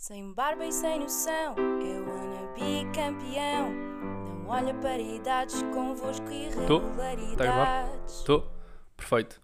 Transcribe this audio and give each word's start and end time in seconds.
Sem 0.00 0.32
barba 0.32 0.64
e 0.64 0.72
sem 0.72 0.98
noção, 0.98 1.54
eu 1.58 2.08
wanna 2.08 2.54
be 2.54 2.90
campeão. 2.94 3.70
Não 3.70 4.48
olha 4.48 4.72
para 4.72 4.98
idades 4.98 5.62
convosco 5.74 6.26
Tô? 6.66 6.80
Tá 6.80 7.44
irregularidades. 7.44 8.14
Estou? 8.14 8.50
Perfeito. 8.96 9.38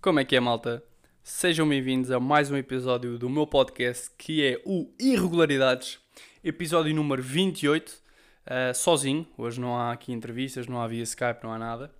Como 0.00 0.18
é 0.18 0.24
que 0.24 0.34
é, 0.34 0.40
malta? 0.40 0.82
Sejam 1.22 1.68
bem-vindos 1.68 2.10
a 2.10 2.18
mais 2.18 2.50
um 2.50 2.56
episódio 2.56 3.18
do 3.18 3.28
meu 3.28 3.46
podcast 3.46 4.10
que 4.16 4.42
é 4.42 4.62
o 4.64 4.90
Irregularidades, 4.98 5.98
episódio 6.42 6.94
número 6.94 7.22
28, 7.22 7.90
uh, 7.90 8.74
sozinho. 8.74 9.28
Hoje 9.36 9.60
não 9.60 9.76
há 9.76 9.92
aqui 9.92 10.10
entrevistas, 10.10 10.66
não 10.66 10.80
há 10.80 10.86
via 10.86 11.02
Skype, 11.02 11.44
não 11.44 11.52
há 11.52 11.58
nada. 11.58 11.94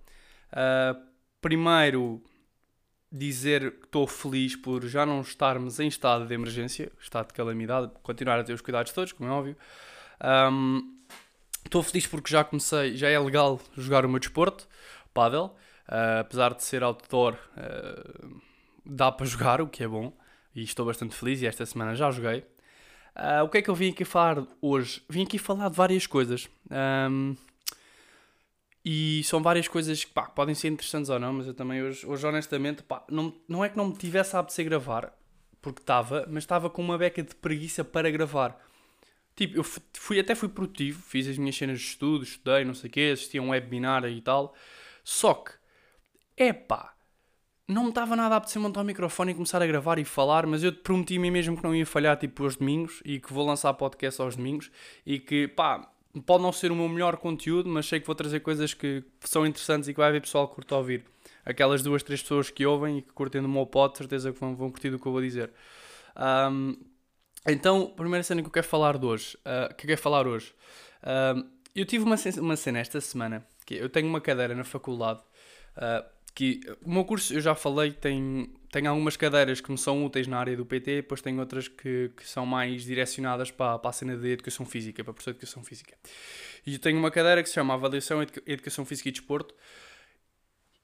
Uh, 0.51 0.99
primeiro, 1.39 2.23
dizer 3.11 3.71
que 3.71 3.85
estou 3.85 4.05
feliz 4.05 4.55
por 4.55 4.85
já 4.85 5.05
não 5.05 5.21
estarmos 5.21 5.79
em 5.79 5.87
estado 5.87 6.27
de 6.27 6.33
emergência, 6.33 6.91
estado 6.99 7.27
de 7.27 7.33
calamidade, 7.33 7.91
continuar 8.03 8.39
a 8.39 8.43
ter 8.43 8.53
os 8.53 8.61
cuidados 8.61 8.91
todos, 8.91 9.11
como 9.11 9.29
é 9.29 9.31
óbvio. 9.31 9.57
Um, 10.51 10.99
Estou 11.69 11.83
feliz 11.83 12.07
porque 12.07 12.31
já 12.31 12.43
comecei, 12.43 12.95
já 12.95 13.09
é 13.09 13.19
legal 13.19 13.59
jogar 13.77 14.03
o 14.05 14.09
meu 14.09 14.19
desporto, 14.19 14.67
paddle, 15.13 15.55
uh, 15.87 16.21
apesar 16.21 16.53
de 16.55 16.63
ser 16.63 16.83
outdoor, 16.83 17.33
uh, 17.33 18.41
dá 18.83 19.11
para 19.11 19.25
jogar, 19.27 19.61
o 19.61 19.67
que 19.67 19.83
é 19.83 19.87
bom, 19.87 20.11
e 20.55 20.63
estou 20.63 20.85
bastante 20.85 21.13
feliz, 21.13 21.41
e 21.41 21.45
esta 21.45 21.63
semana 21.67 21.93
já 21.93 22.09
joguei. 22.09 22.39
Uh, 23.15 23.43
o 23.43 23.49
que 23.49 23.59
é 23.59 23.61
que 23.61 23.69
eu 23.69 23.75
vim 23.75 23.91
aqui 23.91 24.03
falar 24.03 24.43
hoje? 24.59 25.03
Vim 25.07 25.23
aqui 25.23 25.37
falar 25.37 25.69
de 25.69 25.75
várias 25.75 26.07
coisas. 26.07 26.49
Um, 26.71 27.35
e 28.83 29.21
são 29.23 29.41
várias 29.41 29.67
coisas 29.67 30.03
que 30.03 30.11
pá, 30.11 30.23
podem 30.23 30.55
ser 30.55 30.69
interessantes 30.69 31.09
ou 31.09 31.19
não, 31.19 31.33
mas 31.33 31.47
eu 31.47 31.53
também 31.53 31.81
hoje, 31.83 32.05
hoje 32.05 32.25
honestamente, 32.25 32.83
pá, 32.83 33.05
não, 33.09 33.33
não 33.47 33.63
é 33.63 33.69
que 33.69 33.77
não 33.77 33.89
me 33.89 33.95
tivesse 33.95 34.35
a 34.35 34.39
apetecer 34.39 34.65
gravar, 34.65 35.13
porque 35.61 35.81
estava, 35.81 36.25
mas 36.29 36.43
estava 36.43 36.69
com 36.69 36.81
uma 36.81 36.97
beca 36.97 37.21
de 37.21 37.35
preguiça 37.35 37.83
para 37.83 38.09
gravar. 38.09 38.57
Tipo, 39.35 39.57
eu 39.57 39.63
fu- 39.63 39.81
fui, 39.93 40.19
até 40.19 40.35
fui 40.35 40.49
produtivo, 40.49 41.01
fiz 41.01 41.27
as 41.27 41.37
minhas 41.37 41.55
cenas 41.55 41.79
de 41.79 41.85
estudo, 41.85 42.23
estudei, 42.23 42.65
não 42.65 42.73
sei 42.73 42.89
o 42.89 42.93
quê, 42.93 43.11
assisti 43.13 43.37
a 43.37 43.41
um 43.41 43.49
webinar 43.49 44.05
e 44.05 44.21
tal. 44.21 44.53
Só 45.03 45.33
que, 45.33 45.51
epá, 46.37 46.93
não 47.67 47.83
me 47.83 47.89
estava 47.89 48.15
nada 48.15 48.35
a 48.35 48.37
apetecer 48.37 48.61
montar 48.61 48.81
o 48.81 48.83
microfone 48.85 49.31
e 49.31 49.35
começar 49.35 49.61
a 49.61 49.67
gravar 49.67 49.99
e 49.99 50.03
falar, 50.05 50.45
mas 50.45 50.63
eu 50.63 50.73
prometi 50.73 51.17
a 51.17 51.19
mim 51.19 51.31
mesmo 51.31 51.55
que 51.55 51.63
não 51.63 51.75
ia 51.75 51.85
falhar, 51.85 52.17
tipo, 52.17 52.43
aos 52.43 52.55
domingos 52.55 53.01
e 53.05 53.19
que 53.19 53.31
vou 53.31 53.45
lançar 53.45 53.73
podcast 53.75 54.21
aos 54.21 54.35
domingos 54.35 54.71
e 55.05 55.19
que, 55.19 55.47
pá, 55.47 55.89
pode 56.25 56.41
não 56.41 56.51
ser 56.51 56.71
o 56.71 56.75
meu 56.75 56.89
melhor 56.89 57.17
conteúdo, 57.17 57.69
mas 57.69 57.87
sei 57.87 57.99
que 57.99 58.07
vou 58.07 58.15
trazer 58.15 58.39
coisas 58.39 58.73
que 58.73 59.03
são 59.21 59.45
interessantes 59.45 59.87
e 59.87 59.93
que 59.93 59.99
vai 59.99 60.09
haver 60.09 60.21
pessoal 60.21 60.47
que 60.47 60.55
curta 60.55 60.75
ouvir. 60.75 61.05
Aquelas 61.45 61.83
duas, 61.83 62.03
três 62.03 62.21
pessoas 62.21 62.49
que 62.49 62.65
ouvem 62.65 62.99
e 62.99 63.01
que 63.01 63.13
curtem 63.13 63.41
do 63.41 63.49
meu 63.49 63.65
pod, 63.65 63.97
certeza 63.97 64.31
que 64.31 64.39
vão, 64.39 64.55
vão 64.55 64.69
curtir 64.71 64.89
do 64.89 64.99
que 64.99 65.05
eu 65.05 65.11
vou 65.11 65.21
dizer. 65.21 65.51
Ahm, 66.15 66.75
então, 67.47 67.91
a 67.93 67.97
primeira 67.97 68.23
cena 68.23 68.41
que 68.41 68.47
eu 68.47 68.51
quero 68.51 68.67
falar 68.67 68.97
de 68.97 69.05
hoje, 69.05 69.37
ah, 69.45 69.73
que 69.75 69.85
eu 69.85 69.89
quero 69.89 70.01
falar 70.01 70.27
hoje, 70.27 70.53
ah, 71.03 71.35
eu 71.75 71.85
tive 71.85 72.03
uma, 72.03 72.15
uma 72.39 72.55
cena 72.55 72.79
esta 72.79 72.99
semana, 72.99 73.45
que 73.65 73.75
eu 73.75 73.89
tenho 73.89 74.07
uma 74.07 74.19
cadeira 74.19 74.55
na 74.55 74.63
faculdade, 74.63 75.21
ah, 75.77 76.05
que 76.35 76.59
o 76.83 76.91
meu 76.91 77.05
curso, 77.05 77.33
eu 77.33 77.41
já 77.41 77.55
falei, 77.55 77.91
tem, 77.91 78.51
tem 78.71 78.85
algumas 78.85 79.17
cadeiras 79.17 79.59
que 79.59 79.71
me 79.71 79.77
são 79.77 80.05
úteis 80.05 80.27
na 80.27 80.37
área 80.37 80.55
do 80.55 80.65
PT, 80.65 80.97
depois 80.97 81.21
tem 81.21 81.39
outras 81.39 81.67
que, 81.67 82.11
que 82.15 82.27
são 82.27 82.45
mais 82.45 82.83
direcionadas 82.83 83.49
para, 83.49 83.79
para 83.79 83.89
a 83.89 83.93
cena 83.93 84.15
de 84.15 84.27
Educação 84.29 84.65
Física, 84.65 85.03
para 85.03 85.11
a 85.11 85.13
professor 85.13 85.31
de 85.31 85.37
Educação 85.37 85.63
Física. 85.63 85.97
E 86.65 86.73
eu 86.73 86.79
tenho 86.79 86.97
uma 86.99 87.09
cadeira 87.09 87.41
que 87.41 87.49
se 87.49 87.55
chama 87.55 87.73
Avaliação, 87.73 88.21
Educa- 88.21 88.43
Educação 88.45 88.85
Física 88.85 89.09
e 89.09 89.11
Desporto, 89.11 89.55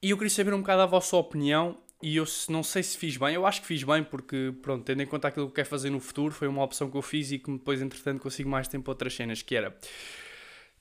e 0.01 0.09
eu 0.09 0.17
queria 0.17 0.31
saber 0.31 0.53
um 0.53 0.59
bocado 0.59 0.81
a 0.81 0.85
vossa 0.85 1.15
opinião 1.15 1.77
e 2.01 2.17
eu 2.17 2.25
não 2.49 2.61
sei 2.63 2.83
se 2.83 2.97
fiz 2.97 3.17
bem, 3.17 3.35
eu 3.35 3.45
acho 3.45 3.61
que 3.61 3.67
fiz 3.67 3.83
bem 3.83 4.03
porque, 4.03 4.53
pronto, 4.61 4.83
tendo 4.83 5.01
em 5.01 5.05
conta 5.05 5.27
aquilo 5.27 5.47
que 5.47 5.55
quero 5.55 5.67
fazer 5.67 5.89
no 5.89 5.99
futuro, 5.99 6.33
foi 6.33 6.47
uma 6.47 6.63
opção 6.63 6.89
que 6.89 6.97
eu 6.97 7.01
fiz 7.01 7.31
e 7.31 7.39
que 7.39 7.51
depois, 7.51 7.81
entretanto, 7.81 8.21
consigo 8.21 8.49
mais 8.49 8.67
tempo 8.67 8.89
outras 8.89 9.13
cenas, 9.13 9.41
que 9.41 9.55
era... 9.55 9.75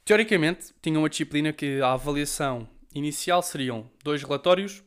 Teoricamente, 0.04 0.74
tinha 0.82 0.98
uma 0.98 1.08
disciplina 1.08 1.52
que 1.52 1.80
a 1.80 1.92
avaliação 1.92 2.68
inicial 2.94 3.42
seriam 3.42 3.90
dois 4.02 4.22
relatórios 4.22 4.82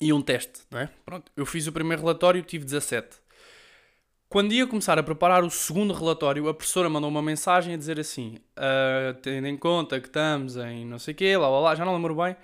e 0.00 0.12
um 0.12 0.22
teste, 0.22 0.60
não 0.70 0.80
é? 0.80 0.90
Pronto, 1.04 1.30
eu 1.36 1.44
fiz 1.44 1.66
o 1.66 1.72
primeiro 1.72 2.02
relatório, 2.02 2.42
tive 2.42 2.64
17. 2.64 3.16
Quando 4.28 4.52
ia 4.52 4.66
começar 4.66 4.98
a 4.98 5.02
preparar 5.02 5.42
o 5.42 5.50
segundo 5.50 5.94
relatório, 5.94 6.48
a 6.48 6.54
professora 6.54 6.88
mandou 6.88 7.08
uma 7.08 7.22
mensagem 7.22 7.74
a 7.74 7.76
dizer 7.78 7.98
assim: 7.98 8.36
"Ah, 8.56 9.16
tendo 9.22 9.46
em 9.46 9.56
conta 9.56 9.98
que 10.00 10.06
estamos 10.06 10.56
em 10.56 10.84
não 10.84 10.98
sei 10.98 11.14
o 11.14 11.16
quê, 11.16 11.36
lá, 11.36 11.48
lá, 11.48 11.60
lá, 11.60 11.74
já 11.74 11.84
não 11.84 11.94
lembro 11.94 12.14
bem, 12.14 12.36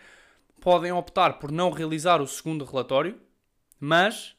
podem 0.61 0.93
optar 0.93 1.35
por 1.35 1.53
não 1.53 1.71
realizar 1.71 2.23
o 2.23 2.27
segundo 2.27 2.65
relatório, 2.65 3.21
mas 3.79 4.35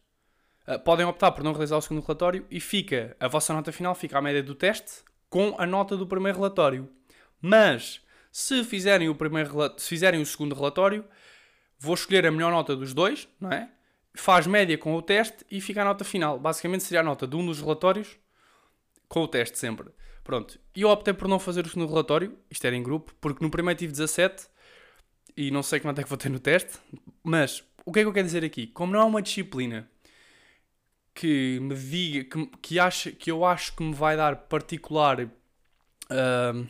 ah, 0.65 0.79
podem 0.79 1.05
optar 1.05 1.31
por 1.33 1.43
não 1.43 1.51
realizar 1.51 1.77
o 1.77 1.81
segundo 1.81 2.01
relatório 2.03 2.45
e 2.49 2.59
fica 2.59 3.15
a 3.19 3.27
vossa 3.27 3.53
nota 3.53 3.71
final 3.71 3.93
fica 3.93 4.17
à 4.17 4.21
média 4.21 4.41
do 4.41 4.55
teste 4.55 5.03
com 5.29 5.55
a 5.59 5.67
nota 5.67 5.95
do 5.95 6.07
primeiro 6.07 6.39
relatório. 6.39 6.89
Mas 7.39 8.01
se 8.31 8.63
fizerem 8.63 9.07
o 9.07 9.15
primeiro 9.15 9.51
se 9.77 9.87
fizerem 9.87 10.19
o 10.19 10.25
segundo 10.25 10.55
relatório, 10.55 11.05
vou 11.79 11.93
escolher 11.93 12.25
a 12.25 12.31
melhor 12.31 12.51
nota 12.51 12.75
dos 12.75 12.93
dois, 12.93 13.27
não 13.39 13.51
é? 13.51 13.69
Faz 14.15 14.47
média 14.47 14.77
com 14.77 14.95
o 14.95 15.01
teste 15.01 15.45
e 15.51 15.59
fica 15.59 15.81
a 15.81 15.85
nota 15.85 16.03
final. 16.03 16.39
Basicamente 16.39 16.83
seria 16.83 17.01
a 17.01 17.03
nota 17.03 17.27
de 17.27 17.35
um 17.35 17.45
dos 17.45 17.59
relatórios 17.59 18.17
com 19.07 19.21
o 19.21 19.27
teste 19.27 19.57
sempre. 19.57 19.89
Pronto. 20.23 20.59
E 20.75 20.81
eu 20.81 20.89
optei 20.89 21.13
por 21.13 21.27
não 21.27 21.37
fazer 21.37 21.65
o 21.65 21.69
segundo 21.69 21.89
relatório, 21.89 22.37
isto 22.49 22.65
era 22.65 22.75
em 22.75 22.81
grupo, 22.81 23.13
porque 23.21 23.43
no 23.43 23.51
primeiro 23.51 23.77
tive 23.77 23.91
17 23.91 24.47
e 25.37 25.51
não 25.51 25.61
sei 25.61 25.79
quanto 25.79 25.99
é 25.99 26.03
que 26.03 26.09
vou 26.09 26.17
ter 26.17 26.29
no 26.29 26.39
teste, 26.39 26.79
mas 27.23 27.63
o 27.85 27.91
que 27.91 27.99
é 27.99 28.01
que 28.01 28.07
eu 28.07 28.13
quero 28.13 28.25
dizer 28.25 28.43
aqui? 28.43 28.67
Como 28.67 28.91
não 28.91 29.01
é 29.01 29.03
uma 29.03 29.21
disciplina 29.21 29.87
que 31.13 31.59
me 31.61 31.75
diga, 31.75 32.23
que, 32.23 32.57
que, 32.61 32.79
acha, 32.79 33.11
que 33.11 33.29
eu 33.29 33.45
acho 33.45 33.75
que 33.75 33.83
me 33.83 33.93
vai 33.93 34.17
dar 34.17 34.35
particular. 34.35 35.21
ahm, 36.09 36.65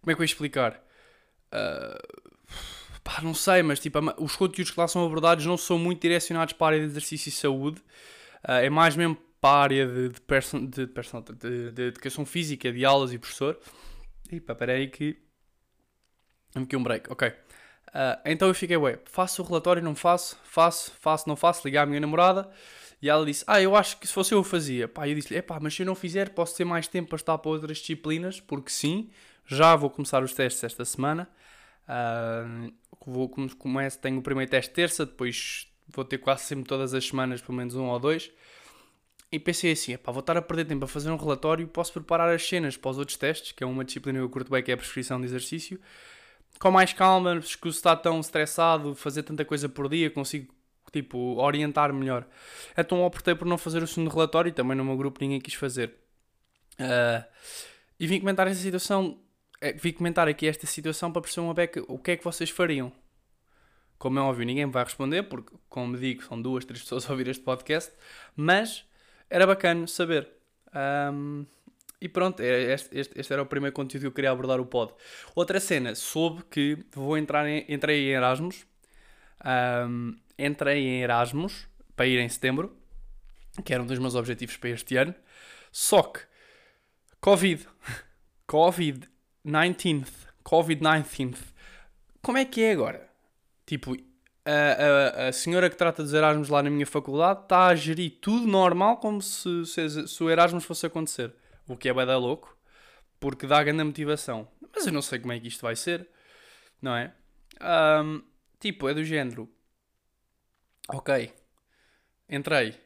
como 0.00 0.10
é 0.10 0.14
que 0.14 0.20
eu 0.20 0.24
ia 0.24 0.26
explicar? 0.26 0.82
Ah, 1.52 1.98
pá, 3.04 3.20
não 3.22 3.34
sei, 3.34 3.62
mas 3.62 3.80
tipo, 3.80 3.98
os 4.18 4.36
conteúdos 4.36 4.72
que 4.72 4.80
lá 4.80 4.88
são 4.88 5.04
abordados 5.06 5.46
não 5.46 5.56
são 5.58 5.78
muito 5.78 6.00
direcionados 6.02 6.54
para 6.54 6.66
a 6.66 6.70
área 6.70 6.80
de 6.80 6.86
exercício 6.86 7.28
e 7.28 7.32
saúde, 7.32 7.82
Ah, 8.44 8.60
é 8.62 8.70
mais 8.70 8.96
mesmo 8.96 9.16
para 9.40 9.50
a 9.58 9.62
área 9.62 9.86
de, 9.88 10.08
de, 10.10 10.20
person, 10.22 10.66
de, 10.66 10.86
person- 10.88 11.22
de- 11.22 11.72
de 11.72 11.82
educação 11.88 12.26
física, 12.26 12.72
de 12.72 12.84
aulas 12.84 13.12
e 13.12 13.18
professor. 13.18 13.58
E 14.32 14.40
pá, 14.40 14.54
peraí 14.54 14.88
que. 14.88 15.18
Aqui 16.54 16.76
um 16.76 16.82
break, 16.82 17.10
ok. 17.12 17.32
Ah, 17.92 18.20
então 18.24 18.48
eu 18.48 18.54
fiquei, 18.54 18.76
ué, 18.76 18.98
faço 19.06 19.42
o 19.42 19.44
relatório, 19.46 19.82
não 19.82 19.94
faço, 19.94 20.38
faço, 20.44 20.92
faço, 21.00 21.28
não 21.28 21.36
faço, 21.36 21.62
liguei 21.64 21.78
à 21.80 21.86
minha 21.86 22.00
namorada 22.00 22.50
e 23.02 23.08
ela 23.08 23.24
disse, 23.26 23.44
ah, 23.46 23.60
eu 23.60 23.76
acho 23.76 23.98
que 23.98 24.06
se 24.06 24.12
fosse 24.12 24.32
eu 24.34 24.42
fazia. 24.42 24.88
Pá, 24.88 25.08
eu 25.08 25.14
disse-lhe, 25.14 25.38
epá, 25.38 25.58
mas 25.60 25.74
se 25.74 25.82
eu 25.82 25.86
não 25.86 25.94
fizer, 25.94 26.30
posso 26.30 26.56
ter 26.56 26.64
mais 26.64 26.88
tempo 26.88 27.08
para 27.10 27.16
estar 27.16 27.38
para 27.38 27.50
outras 27.50 27.78
disciplinas, 27.78 28.40
porque 28.40 28.70
sim, 28.70 29.10
já 29.46 29.76
vou 29.76 29.90
começar 29.90 30.22
os 30.22 30.32
testes 30.32 30.64
esta 30.64 30.84
semana. 30.84 31.28
Ah, 31.86 32.44
vou, 33.06 33.28
come- 33.28 33.54
começo, 33.54 33.98
tenho 33.98 34.18
o 34.18 34.22
primeiro 34.22 34.50
teste 34.50 34.72
terça, 34.72 35.04
depois 35.06 35.68
vou 35.88 36.04
ter 36.04 36.18
quase 36.18 36.44
sempre 36.44 36.64
todas 36.64 36.94
as 36.94 37.06
semanas, 37.06 37.40
pelo 37.40 37.56
menos 37.56 37.74
um 37.74 37.84
ou 37.86 37.98
dois. 37.98 38.30
E 39.30 39.38
pensei 39.38 39.72
assim, 39.72 39.92
epá, 39.94 40.12
vou 40.12 40.20
estar 40.20 40.36
a 40.36 40.42
perder 40.42 40.64
tempo 40.64 40.84
a 40.84 40.88
fazer 40.88 41.10
um 41.10 41.16
relatório, 41.16 41.66
posso 41.66 41.92
preparar 41.92 42.32
as 42.32 42.46
cenas 42.46 42.76
para 42.76 42.90
os 42.90 42.98
outros 42.98 43.16
testes, 43.16 43.52
que 43.52 43.64
é 43.64 43.66
uma 43.66 43.84
disciplina 43.84 44.18
que 44.18 44.24
eu 44.24 44.30
curto 44.30 44.50
bem, 44.50 44.62
que 44.62 44.70
é 44.70 44.74
a 44.74 44.76
prescrição 44.76 45.18
de 45.20 45.26
exercício, 45.26 45.80
com 46.60 46.70
mais 46.70 46.92
calma, 46.92 47.40
se 47.42 47.58
que 47.58 47.68
está 47.68 47.96
tão 47.96 48.20
estressado, 48.20 48.94
fazer 48.94 49.24
tanta 49.24 49.44
coisa 49.44 49.68
por 49.68 49.88
dia, 49.88 50.08
consigo, 50.08 50.54
tipo, 50.92 51.18
orientar 51.36 51.92
melhor. 51.92 52.26
Então 52.78 53.02
optei 53.04 53.34
por 53.34 53.46
não 53.46 53.58
fazer 53.58 53.82
o 53.82 53.86
segundo 53.88 54.10
relatório, 54.10 54.52
também 54.52 54.76
no 54.76 54.84
meu 54.84 54.96
grupo 54.96 55.18
ninguém 55.20 55.40
quis 55.40 55.54
fazer. 55.54 55.94
Ah, 56.78 57.26
e 57.98 58.06
vim 58.06 58.20
comentar 58.20 58.46
essa 58.46 58.60
situação, 58.60 59.18
vim 59.72 59.92
comentar 59.92 60.28
aqui 60.28 60.46
esta 60.46 60.66
situação 60.66 61.10
para 61.12 61.22
perceber 61.22 61.46
uma 61.46 61.54
beca, 61.54 61.82
o 61.88 61.98
que 61.98 62.12
é 62.12 62.16
que 62.16 62.24
vocês 62.24 62.50
fariam? 62.50 62.92
Como 63.98 64.18
é 64.18 64.22
óbvio, 64.22 64.44
ninguém 64.44 64.66
me 64.66 64.72
vai 64.72 64.84
responder, 64.84 65.22
porque, 65.24 65.54
como 65.68 65.96
digo, 65.96 66.22
são 66.24 66.40
duas, 66.40 66.64
três 66.64 66.82
pessoas 66.82 67.06
a 67.08 67.12
ouvir 67.12 67.28
este 67.28 67.42
podcast, 67.42 67.92
mas 68.36 68.84
era 69.30 69.46
bacana 69.46 69.86
saber. 69.86 70.28
Ahm, 70.72 71.44
e 72.00 72.08
pronto, 72.08 72.40
é- 72.40 72.72
este, 72.74 72.98
este- 72.98 73.18
este 73.18 73.32
era 73.32 73.42
o 73.42 73.46
primeiro 73.46 73.74
conteúdo 73.74 74.02
que 74.02 74.06
eu 74.08 74.12
queria 74.12 74.30
abordar 74.30 74.60
o 74.60 74.66
pod. 74.66 74.92
Outra 75.34 75.58
cena, 75.60 75.94
soube 75.94 76.42
que 76.50 76.76
vou 76.92 77.16
entrar 77.16 77.46
em, 77.48 77.64
entrei 77.68 78.08
em 78.10 78.12
Erasmus. 78.12 78.66
Ahm, 79.42 80.16
entrei 80.38 80.80
em 80.86 81.02
Erasmus 81.02 81.66
para 81.96 82.06
ir 82.06 82.18
em 82.18 82.28
setembro, 82.28 82.76
que 83.64 83.72
era 83.72 83.82
um 83.82 83.86
dos 83.86 83.98
meus 83.98 84.14
objetivos 84.16 84.56
para 84.56 84.70
este 84.70 84.96
ano. 84.96 85.14
Só 85.72 86.02
que, 86.02 86.20
Covid, 87.20 87.66
Covid-19, 89.46 90.06
Covid-19, 90.44 91.36
como 92.22 92.38
é 92.38 92.44
que 92.44 92.62
é 92.62 92.72
agora? 92.72 93.08
Tipo, 93.66 93.96
a, 94.44 95.22
a, 95.24 95.28
a 95.28 95.32
senhora 95.32 95.68
que 95.68 95.76
trata 95.76 96.02
dos 96.02 96.12
Erasmus 96.12 96.48
lá 96.48 96.62
na 96.62 96.70
minha 96.70 96.86
faculdade 96.86 97.42
está 97.42 97.66
a 97.66 97.74
gerir 97.74 98.18
tudo 98.20 98.46
normal 98.46 98.98
como 98.98 99.20
se, 99.20 99.66
se, 99.66 100.08
se 100.08 100.22
o 100.22 100.30
Erasmus 100.30 100.64
fosse 100.64 100.86
acontecer. 100.86 101.34
O 101.66 101.76
que 101.76 101.88
é 101.88 101.94
bem 101.94 102.06
da 102.06 102.18
louco, 102.18 102.56
porque 103.18 103.46
dá 103.46 103.62
grande 103.62 103.84
motivação. 103.84 104.48
Mas 104.74 104.86
eu 104.86 104.92
não 104.92 105.00
sei 105.02 105.18
como 105.18 105.32
é 105.32 105.40
que 105.40 105.48
isto 105.48 105.62
vai 105.62 105.76
ser, 105.76 106.06
não 106.80 106.94
é? 106.94 107.14
Ahm, 107.60 108.22
tipo, 108.60 108.88
é 108.88 108.94
do 108.94 109.04
género. 109.04 109.48
Ok, 110.88 111.32
entrei. 112.28 112.78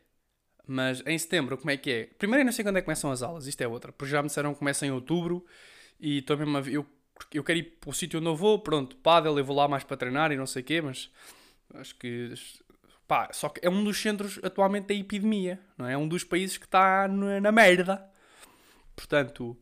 Mas 0.66 1.02
em 1.06 1.18
setembro, 1.18 1.56
como 1.56 1.70
é 1.70 1.76
que 1.76 1.90
é? 1.90 2.04
Primeiro 2.18 2.42
eu 2.42 2.44
não 2.44 2.52
sei 2.52 2.64
quando 2.64 2.76
é 2.76 2.80
que 2.80 2.84
começam 2.84 3.10
as 3.10 3.22
aulas, 3.22 3.46
isto 3.46 3.60
é 3.62 3.66
outra. 3.66 3.90
Porque 3.90 4.10
já 4.10 4.22
me 4.22 4.28
disseram 4.28 4.52
que 4.52 4.58
começa 4.58 4.86
em 4.86 4.90
outubro 4.92 5.44
e 6.00 6.18
estou 6.18 6.36
mesmo 6.36 6.56
a 6.56 6.60
eu, 6.62 6.86
eu 7.32 7.44
quero 7.44 7.58
ir 7.58 7.64
para 7.80 7.90
o 7.90 7.92
sítio 7.92 8.18
onde 8.20 8.28
eu 8.28 8.36
vou, 8.36 8.58
pronto, 8.60 8.96
pádel, 8.96 9.38
eu 9.38 9.44
vou 9.44 9.56
lá 9.56 9.68
mais 9.68 9.84
para 9.84 9.96
treinar 9.96 10.32
e 10.32 10.36
não 10.36 10.46
sei 10.46 10.62
o 10.62 10.64
quê, 10.64 10.80
mas 10.80 11.10
acho 11.74 11.94
que 11.96 12.32
pá, 13.06 13.30
só 13.32 13.48
que 13.48 13.64
é 13.66 13.70
um 13.70 13.82
dos 13.82 14.00
centros 14.00 14.38
atualmente 14.42 14.88
da 14.88 14.94
epidemia, 14.94 15.60
não 15.76 15.86
é? 15.86 15.94
É 15.94 15.98
um 15.98 16.06
dos 16.06 16.24
países 16.24 16.58
que 16.58 16.66
está 16.66 17.08
na 17.08 17.50
merda. 17.50 18.08
Portanto, 18.94 19.56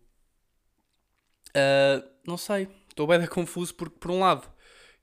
uh, 1.50 2.08
não 2.26 2.36
sei, 2.36 2.68
estou 2.88 3.06
bem 3.06 3.24
confuso 3.26 3.74
porque 3.74 3.98
por 3.98 4.10
um 4.10 4.20
lado 4.20 4.50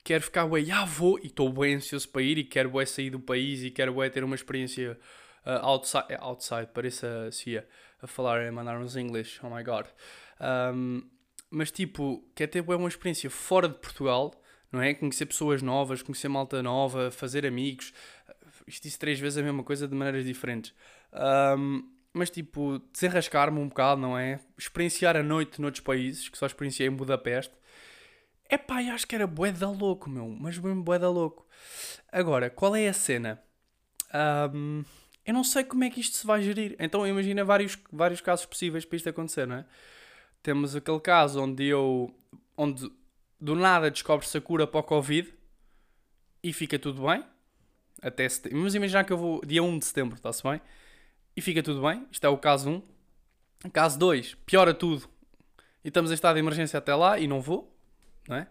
quero 0.03 0.23
ficar 0.23 0.45
bem, 0.47 0.69
ah 0.71 0.85
vou, 0.85 1.17
e 1.19 1.27
estou 1.27 1.51
bem 1.51 1.75
ansioso 1.75 2.09
para 2.09 2.21
ir 2.21 2.37
e 2.37 2.43
quero 2.43 2.71
bem 2.71 2.85
sair 2.85 3.09
do 3.09 3.19
país 3.19 3.63
e 3.63 3.71
quero 3.71 3.93
bem 3.93 4.09
ter 4.09 4.23
uma 4.23 4.35
experiência 4.35 4.99
uh, 5.45 5.65
outside, 5.65 6.15
outside, 6.19 6.67
parece 6.73 7.05
a 7.05 7.29
a 8.03 8.07
falar, 8.07 8.45
a 8.45 8.51
mandar-nos 8.51 8.97
inglês, 8.97 9.39
oh 9.41 9.49
my 9.49 9.63
god. 9.63 9.85
Um, 10.39 11.09
mas 11.53 11.69
tipo, 11.71 12.27
quer 12.33 12.47
ter 12.47 12.61
uma 12.61 12.87
experiência 12.87 13.29
fora 13.29 13.69
de 13.69 13.75
Portugal, 13.75 14.33
não 14.71 14.81
é? 14.81 14.93
Conhecer 14.95 15.27
pessoas 15.27 15.61
novas, 15.61 16.01
conhecer 16.01 16.27
malta 16.27 16.63
nova, 16.63 17.11
fazer 17.11 17.45
amigos. 17.45 17.93
Isto 18.65 18.83
disse 18.83 18.97
três 18.97 19.19
vezes 19.19 19.37
a 19.37 19.43
mesma 19.43 19.63
coisa 19.63 19.87
de 19.87 19.93
maneiras 19.93 20.25
diferentes. 20.25 20.73
Um, 21.13 21.87
mas 22.11 22.31
tipo, 22.31 22.79
desenrascar-me 22.91 23.59
um 23.59 23.67
bocado, 23.67 24.01
não 24.01 24.17
é? 24.17 24.39
Experienciar 24.57 25.15
a 25.15 25.21
noite 25.21 25.61
noutros 25.61 25.83
países, 25.83 26.27
que 26.27 26.37
só 26.37 26.47
experienciei 26.47 26.89
em 26.89 26.91
Budapeste. 26.91 27.53
É 28.49 28.57
pá, 28.57 28.77
acho 28.77 29.05
que 29.05 29.13
era 29.13 29.27
bué 29.27 29.51
da 29.51 29.69
louco, 29.69 30.09
meu. 30.09 30.27
Mas 30.27 30.57
mesmo 30.57 30.83
bué 30.83 30.97
da 30.97 31.09
louco. 31.09 31.47
Agora, 32.11 32.49
qual 32.49 32.75
é 32.75 32.87
a 32.87 32.93
cena? 32.93 33.41
Um, 34.51 34.83
eu 35.23 35.33
não 35.35 35.43
sei 35.43 35.63
como 35.63 35.83
é 35.83 35.89
que 35.89 36.01
isto 36.01 36.17
se 36.17 36.25
vai 36.25 36.41
gerir. 36.41 36.75
Então 36.79 37.05
imagina 37.05 37.45
vários, 37.45 37.77
vários 37.91 38.21
casos 38.21 38.45
possíveis 38.47 38.85
para 38.85 38.95
isto 38.95 39.09
acontecer, 39.09 39.47
não 39.47 39.57
é? 39.57 39.65
Temos 40.43 40.75
aquele 40.75 40.99
caso 40.99 41.41
onde 41.41 41.65
eu. 41.65 42.13
onde 42.57 42.91
do 43.39 43.55
nada 43.55 43.89
descobre-se 43.89 44.37
a 44.37 44.41
cura 44.41 44.67
para 44.67 44.79
o 44.79 44.83
Covid 44.83 45.33
e 46.43 46.53
fica 46.53 46.77
tudo 46.77 47.07
bem. 47.07 47.23
Até 48.01 48.27
setembro. 48.27 48.59
Vamos 48.59 48.75
imaginar 48.75 49.05
que 49.05 49.13
eu 49.13 49.17
vou 49.17 49.41
dia 49.45 49.63
1 49.63 49.79
de 49.79 49.85
setembro, 49.85 50.15
está-se 50.15 50.43
bem? 50.43 50.61
E 51.35 51.41
fica 51.41 51.63
tudo 51.63 51.81
bem. 51.81 52.05
Isto 52.11 52.25
é 52.25 52.29
o 52.29 52.37
caso 52.37 52.69
1. 52.69 53.69
Caso 53.71 53.97
2, 53.97 54.35
piora 54.45 54.73
tudo. 54.73 55.09
E 55.83 55.87
estamos 55.87 56.11
em 56.11 56.13
estado 56.13 56.35
de 56.35 56.41
emergência 56.41 56.77
até 56.77 56.93
lá 56.93 57.17
e 57.17 57.27
não 57.27 57.41
vou, 57.41 57.73
não 58.27 58.35
é? 58.35 58.47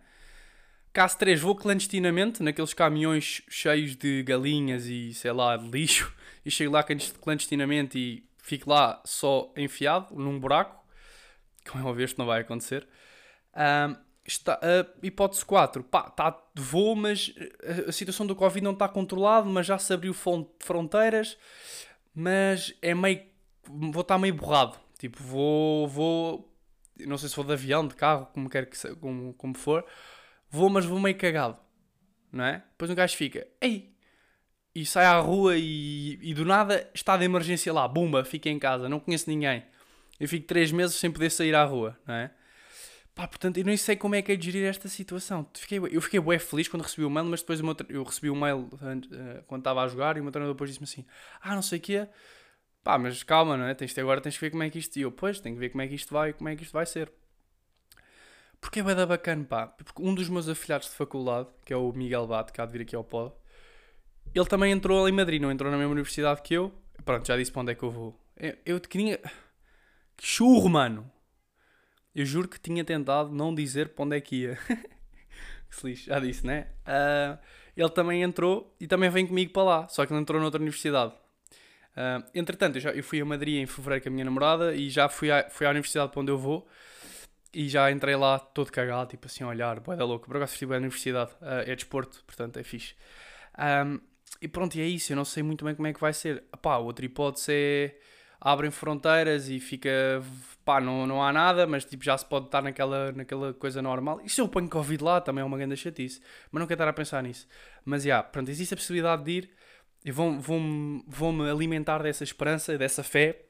Caso 0.93 1.17
3, 1.19 1.41
vou 1.41 1.55
clandestinamente 1.55 2.43
naqueles 2.43 2.75
caminhões 2.75 3.43
cheios 3.49 3.97
de 3.97 4.23
galinhas 4.23 4.87
e 4.87 5.15
sei 5.15 5.33
lá, 5.33 5.56
de 5.56 5.69
lixo 5.71 6.15
e 6.44 6.50
chego 6.50 6.73
lá 6.73 6.83
clandestinamente 6.83 7.99
e 7.99 8.27
fico 8.39 8.69
lá 8.69 9.03
só 9.05 9.53
enfiado 9.56 10.15
num 10.15 10.39
buraco. 10.39 10.81
Como 11.69 11.85
é 11.85 11.88
óbvio, 11.88 12.05
isto 12.05 12.19
não 12.19 12.26
vai 12.26 12.41
acontecer. 12.41 12.87
Um, 13.55 13.97
está, 14.26 14.59
uh, 14.59 14.99
hipótese 15.03 15.44
4, 15.44 15.85
pá, 15.85 16.11
tá, 16.11 16.37
vou, 16.55 16.94
mas 16.94 17.35
a, 17.87 17.91
a 17.91 17.93
situação 17.93 18.26
do 18.26 18.37
Covid 18.37 18.62
não 18.62 18.73
está 18.73 18.88
controlada, 18.88 19.49
mas 19.49 19.67
já 19.67 19.79
se 19.79 19.93
abriu 19.93 20.14
fronteiras, 20.59 21.37
mas 22.14 22.75
é 22.82 22.94
meio. 22.94 23.23
Vou 23.64 24.03
estar 24.03 24.19
meio 24.19 24.35
borrado. 24.35 24.79
Tipo, 24.99 25.23
vou. 25.23 25.88
vou 25.88 26.53
não 27.06 27.19
sei 27.19 27.29
se 27.29 27.37
vou 27.37 27.44
de 27.44 27.53
avião, 27.53 27.87
de 27.87 27.94
carro, 27.94 28.26
como 28.32 28.49
quer 28.49 28.67
que 28.67 28.94
como, 28.97 29.35
como 29.35 29.56
for. 29.56 29.85
Vou, 30.50 30.69
mas 30.69 30.85
vou 30.85 31.00
meio 31.00 31.17
cagado. 31.17 31.58
Não 32.31 32.44
é? 32.44 32.62
Depois 32.70 32.91
um 32.91 32.94
gajo 32.94 33.17
fica, 33.17 33.47
ei, 33.61 33.94
e 34.75 34.87
sai 34.87 35.05
à 35.05 35.19
rua 35.19 35.56
e, 35.56 36.19
e 36.23 36.35
do 36.35 36.44
nada 36.44 36.91
está 36.94 37.17
de 37.17 37.25
emergência 37.25 37.73
lá, 37.73 37.87
bumba, 37.87 38.25
fica 38.25 38.49
em 38.49 38.58
casa, 38.58 38.88
não 38.88 39.00
conheço 39.00 39.29
ninguém. 39.29 39.65
Eu 40.22 40.28
fico 40.28 40.46
três 40.46 40.70
meses 40.70 40.94
sem 40.94 41.10
poder 41.10 41.30
sair 41.30 41.52
à 41.52 41.64
rua, 41.64 41.98
não 42.06 42.14
é? 42.14 42.30
Pá, 43.12 43.26
portanto, 43.26 43.58
eu 43.58 43.64
nem 43.64 43.76
sei 43.76 43.96
como 43.96 44.14
é 44.14 44.22
que 44.22 44.30
é 44.30 44.36
de 44.36 44.44
gerir 44.44 44.64
esta 44.69 44.88
situação. 44.88 45.44
Fiquei, 45.52 45.80
eu 45.90 46.00
fiquei 46.00 46.20
bué 46.20 46.38
feliz 46.38 46.69
quando 46.69 46.82
recebi 46.82 47.04
o 47.04 47.10
mail, 47.10 47.26
mas 47.26 47.40
depois 47.40 47.58
eu 47.88 48.04
recebi 48.04 48.30
o 48.30 48.36
mail 48.36 48.69
uh, 48.72 49.42
quando 49.48 49.62
estava 49.62 49.82
a 49.82 49.88
jogar 49.88 50.16
e 50.16 50.20
o 50.20 50.22
meu 50.22 50.30
treinador 50.30 50.54
depois 50.54 50.70
disse-me 50.70 50.84
assim: 50.84 51.04
Ah, 51.40 51.56
não 51.56 51.60
sei 51.60 51.80
o 51.80 51.82
quê. 51.82 52.08
Pá, 52.84 52.96
mas 52.98 53.20
calma, 53.24 53.56
não 53.56 53.64
é? 53.64 53.74
Tens, 53.74 53.98
agora 53.98 54.20
tens 54.20 54.36
que 54.36 54.40
ver 54.42 54.50
como 54.52 54.62
é 54.62 54.70
que 54.70 54.78
isto. 54.78 54.96
E 54.96 55.02
eu, 55.02 55.10
pois, 55.10 55.40
tenho 55.40 55.56
que 55.56 55.60
ver 55.60 55.70
como 55.70 55.82
é 55.82 55.88
que 55.88 55.96
isto 55.96 56.14
vai 56.14 56.32
como 56.32 56.48
é 56.48 56.54
que 56.54 56.62
isto 56.62 56.72
vai 56.72 56.86
ser. 56.86 57.12
Porque 58.60 58.78
é 58.78 58.82
bem 58.84 58.94
bacana, 58.94 59.44
pá. 59.44 59.66
Porque 59.66 60.00
um 60.00 60.14
dos 60.14 60.28
meus 60.28 60.48
afilhados 60.48 60.88
de 60.88 60.94
faculdade, 60.94 61.48
que 61.66 61.72
é 61.72 61.76
o 61.76 61.92
Miguel 61.92 62.28
Bate, 62.28 62.52
que 62.52 62.60
há 62.60 62.64
de 62.64 62.70
vir 62.70 62.82
aqui 62.82 62.94
ao 62.94 63.02
pod, 63.02 63.34
ele 64.32 64.46
também 64.46 64.70
entrou 64.70 65.08
em 65.08 65.12
Madrid, 65.12 65.42
não 65.42 65.50
entrou 65.50 65.69
na 65.69 65.76
mesma 65.76 65.90
universidade 65.90 66.40
que 66.42 66.54
eu. 66.54 66.72
Pronto, 67.04 67.26
já 67.26 67.36
disse 67.36 67.50
para 67.50 67.62
onde 67.62 67.72
é 67.72 67.74
que 67.74 67.82
eu 67.82 67.90
vou. 67.90 68.16
Eu, 68.36 68.56
eu 68.64 68.80
queria. 68.80 69.20
Que 70.22 70.28
churro, 70.28 70.69
mano! 70.69 71.10
Eu 72.14 72.24
juro 72.24 72.46
que 72.46 72.60
tinha 72.60 72.84
tentado 72.84 73.32
não 73.32 73.52
dizer 73.52 73.88
para 73.88 74.04
onde 74.04 74.16
é 74.16 74.20
que 74.20 74.36
ia. 74.42 74.58
se 75.69 75.84
lixe, 75.84 76.06
já 76.06 76.20
disse, 76.20 76.46
né? 76.46 76.69
Uh, 76.86 77.36
ele 77.76 77.88
também 77.88 78.22
entrou 78.22 78.72
e 78.78 78.86
também 78.86 79.10
vem 79.10 79.26
comigo 79.26 79.52
para 79.52 79.64
lá, 79.64 79.88
só 79.88 80.06
que 80.06 80.12
ele 80.12 80.20
entrou 80.20 80.40
noutra 80.40 80.60
universidade. 80.60 81.12
Uh, 81.96 82.24
entretanto, 82.32 82.76
eu, 82.76 82.80
já, 82.80 82.90
eu 82.92 83.02
fui 83.02 83.20
a 83.20 83.24
Madrid 83.24 83.56
em 83.56 83.66
fevereiro 83.66 84.04
com 84.04 84.10
a 84.10 84.12
minha 84.12 84.24
namorada 84.24 84.72
e 84.72 84.88
já 84.90 85.08
fui, 85.08 85.28
à, 85.28 85.50
fui 85.50 85.66
à 85.66 85.70
universidade 85.70 86.12
para 86.12 86.20
onde 86.20 86.30
eu 86.30 86.38
vou 86.38 86.69
e 87.52 87.69
já 87.69 87.90
entrei 87.90 88.14
lá 88.14 88.38
todo 88.38 88.70
cagado, 88.70 89.10
tipo 89.10 89.26
assim, 89.26 89.42
a 89.42 89.48
olhar, 89.48 89.80
boa 89.80 89.96
da 89.96 90.04
louco. 90.04 90.28
Por 90.28 90.36
acaso 90.36 90.52
estive 90.52 90.72
à 90.72 90.76
universidade, 90.76 91.32
uh, 91.40 91.69
é 91.69 91.74
desporto, 91.74 92.22
portanto 92.24 92.58
é 92.58 92.62
fixe. 92.62 92.94
Um, 93.58 93.98
e 94.40 94.46
pronto, 94.46 94.76
e 94.76 94.82
é 94.82 94.86
isso. 94.86 95.12
Eu 95.12 95.16
não 95.16 95.24
sei 95.24 95.42
muito 95.42 95.64
bem 95.64 95.74
como 95.74 95.88
é 95.88 95.92
que 95.92 96.00
vai 96.00 96.12
ser. 96.12 96.44
Pá, 96.62 96.76
outra 96.76 97.04
hipótese 97.04 97.52
é 97.52 97.98
abrem 98.43 98.71
fronteiras 98.71 99.49
e 99.49 99.61
fica. 99.61 99.91
pá, 100.65 100.81
não, 100.81 101.06
não 101.06 101.23
há 101.23 101.33
nada, 101.33 101.67
mas 101.67 101.85
tipo 101.85 102.05
já 102.05 102.19
se 102.19 102.27
pode 102.27 102.47
estar 102.47 102.61
naquela, 102.61 103.12
naquela 103.12 103.55
coisa 103.55 103.81
normal. 103.81 104.21
E 104.25 104.29
se 104.29 104.41
eu 104.41 104.49
ponho 104.49 104.69
Covid 104.69 105.03
lá 105.03 105.21
também 105.21 105.43
é 105.43 105.44
uma 105.44 105.56
grande 105.56 105.77
chatice. 105.77 106.21
Mas 106.50 106.61
não 106.61 106.67
quero 106.67 106.75
estar 106.75 106.89
a 106.89 106.93
pensar 106.93 107.23
nisso. 107.23 107.47
Mas 107.85 108.03
já, 108.03 108.09
yeah, 108.09 108.29
pronto, 108.29 108.50
existe 108.50 108.75
a 108.75 108.77
possibilidade 108.77 109.25
de 109.25 109.31
ir 109.31 109.50
e 110.05 110.11
vão-me 110.11 110.41
vão, 110.41 111.05
vão 111.06 111.43
alimentar 111.43 112.03
dessa 112.03 112.25
esperança, 112.25 112.77
dessa 112.77 113.05
fé. 113.05 113.47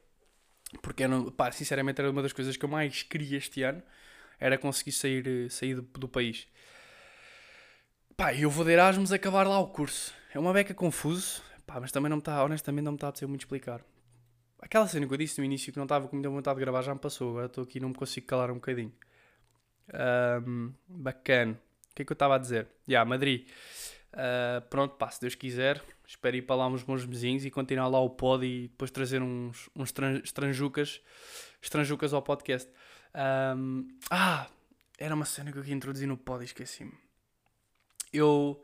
Porque, 0.81 1.07
não, 1.07 1.31
pá, 1.31 1.51
sinceramente, 1.51 1.99
era 1.99 2.09
uma 2.09 2.21
das 2.21 2.33
coisas 2.33 2.55
que 2.55 2.65
eu 2.65 2.69
mais 2.69 3.03
queria 3.03 3.37
este 3.37 3.63
ano. 3.63 3.81
Era 4.39 4.57
conseguir 4.57 4.91
sair, 4.91 5.49
sair 5.49 5.75
do, 5.75 5.81
do 5.81 6.07
país. 6.07 6.47
Pá, 8.15 8.33
eu 8.33 8.49
vou 8.49 8.63
de 8.63 8.71
Erasmus 8.71 9.11
acabar 9.11 9.47
lá 9.47 9.59
o 9.59 9.67
curso. 9.67 10.13
É 10.33 10.39
uma 10.39 10.53
beca 10.53 10.73
confuso, 10.73 11.41
pá, 11.65 11.79
mas 11.79 11.91
também 11.91 12.09
não 12.09 12.17
me 12.17 12.21
está, 12.21 12.43
honestamente, 12.43 12.85
não 12.85 12.91
me 12.91 12.97
está 12.97 13.09
a 13.09 13.15
ser 13.15 13.27
muito 13.27 13.41
explicar. 13.41 13.81
Aquela 14.63 14.87
cena 14.87 15.05
que 15.05 15.13
eu 15.13 15.17
disse 15.17 15.37
no 15.39 15.43
início 15.43 15.73
que 15.73 15.77
não 15.77 15.83
estava 15.83 16.07
com 16.07 16.15
muita 16.15 16.29
vontade 16.29 16.57
de 16.57 16.61
gravar 16.61 16.81
já 16.81 16.93
me 16.93 16.99
passou, 16.99 17.31
agora 17.31 17.47
estou 17.47 17.65
aqui 17.65 17.79
e 17.79 17.81
não 17.81 17.89
me 17.89 17.95
consigo 17.95 18.25
calar 18.25 18.49
um 18.49 18.55
bocadinho. 18.55 18.93
Um, 20.47 20.73
bacana. 20.87 21.59
O 21.91 21.95
que 21.95 22.03
é 22.03 22.05
que 22.05 22.11
eu 22.11 22.15
estava 22.15 22.35
a 22.35 22.37
dizer? 22.37 22.67
Já, 22.87 22.93
yeah, 22.93 23.09
Madrid. 23.09 23.45
Uh, 24.13 24.61
pronto, 24.69 24.95
pá, 24.95 25.11
se 25.11 25.19
Deus 25.19 25.35
quiser, 25.35 25.83
espero 26.07 26.37
ir 26.37 26.43
para 26.43 26.55
lá 26.55 26.67
uns 26.67 26.81
bons 26.81 27.03
vizinhos 27.03 27.43
e 27.43 27.51
continuar 27.51 27.89
lá 27.89 27.99
o 27.99 28.09
pod 28.09 28.45
e 28.45 28.69
depois 28.69 28.89
trazer 28.89 29.21
uns, 29.21 29.69
uns 29.75 29.93
estranjucas, 30.23 31.01
estranjucas 31.61 32.13
ao 32.13 32.21
podcast. 32.21 32.71
Um, 33.57 33.85
ah, 34.09 34.47
era 34.97 35.13
uma 35.13 35.25
cena 35.25 35.51
que 35.51 35.57
eu 35.57 35.61
queria 35.61 35.75
introduzir 35.75 36.07
no 36.07 36.15
pod 36.15 36.41
e 36.41 36.45
esqueci-me. 36.45 36.93
Eu 38.13 38.63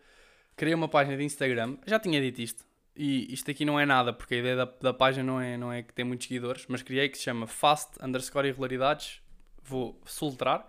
criei 0.56 0.74
uma 0.74 0.88
página 0.88 1.18
de 1.18 1.26
Instagram, 1.26 1.78
já 1.86 2.00
tinha 2.00 2.22
dito 2.22 2.42
isto, 2.42 2.66
e 2.96 3.34
isto 3.34 3.50
aqui 3.50 3.64
não 3.64 3.80
é 3.80 3.86
nada, 3.86 4.12
porque 4.12 4.36
a 4.36 4.38
ideia 4.38 4.56
da, 4.56 4.66
da 4.66 4.94
página 4.94 5.24
não 5.24 5.40
é, 5.40 5.58
não 5.58 5.72
é 5.72 5.82
que 5.82 5.94
tem 5.94 6.04
muitos 6.04 6.28
seguidores, 6.28 6.66
mas 6.68 6.82
criei 6.82 7.08
que 7.10 7.18
se 7.18 7.24
chama 7.24 7.48
fast 7.48 7.92
underscore 8.04 8.48
irregularidades, 8.48 9.22
vou 9.64 10.02
soltar, 10.06 10.68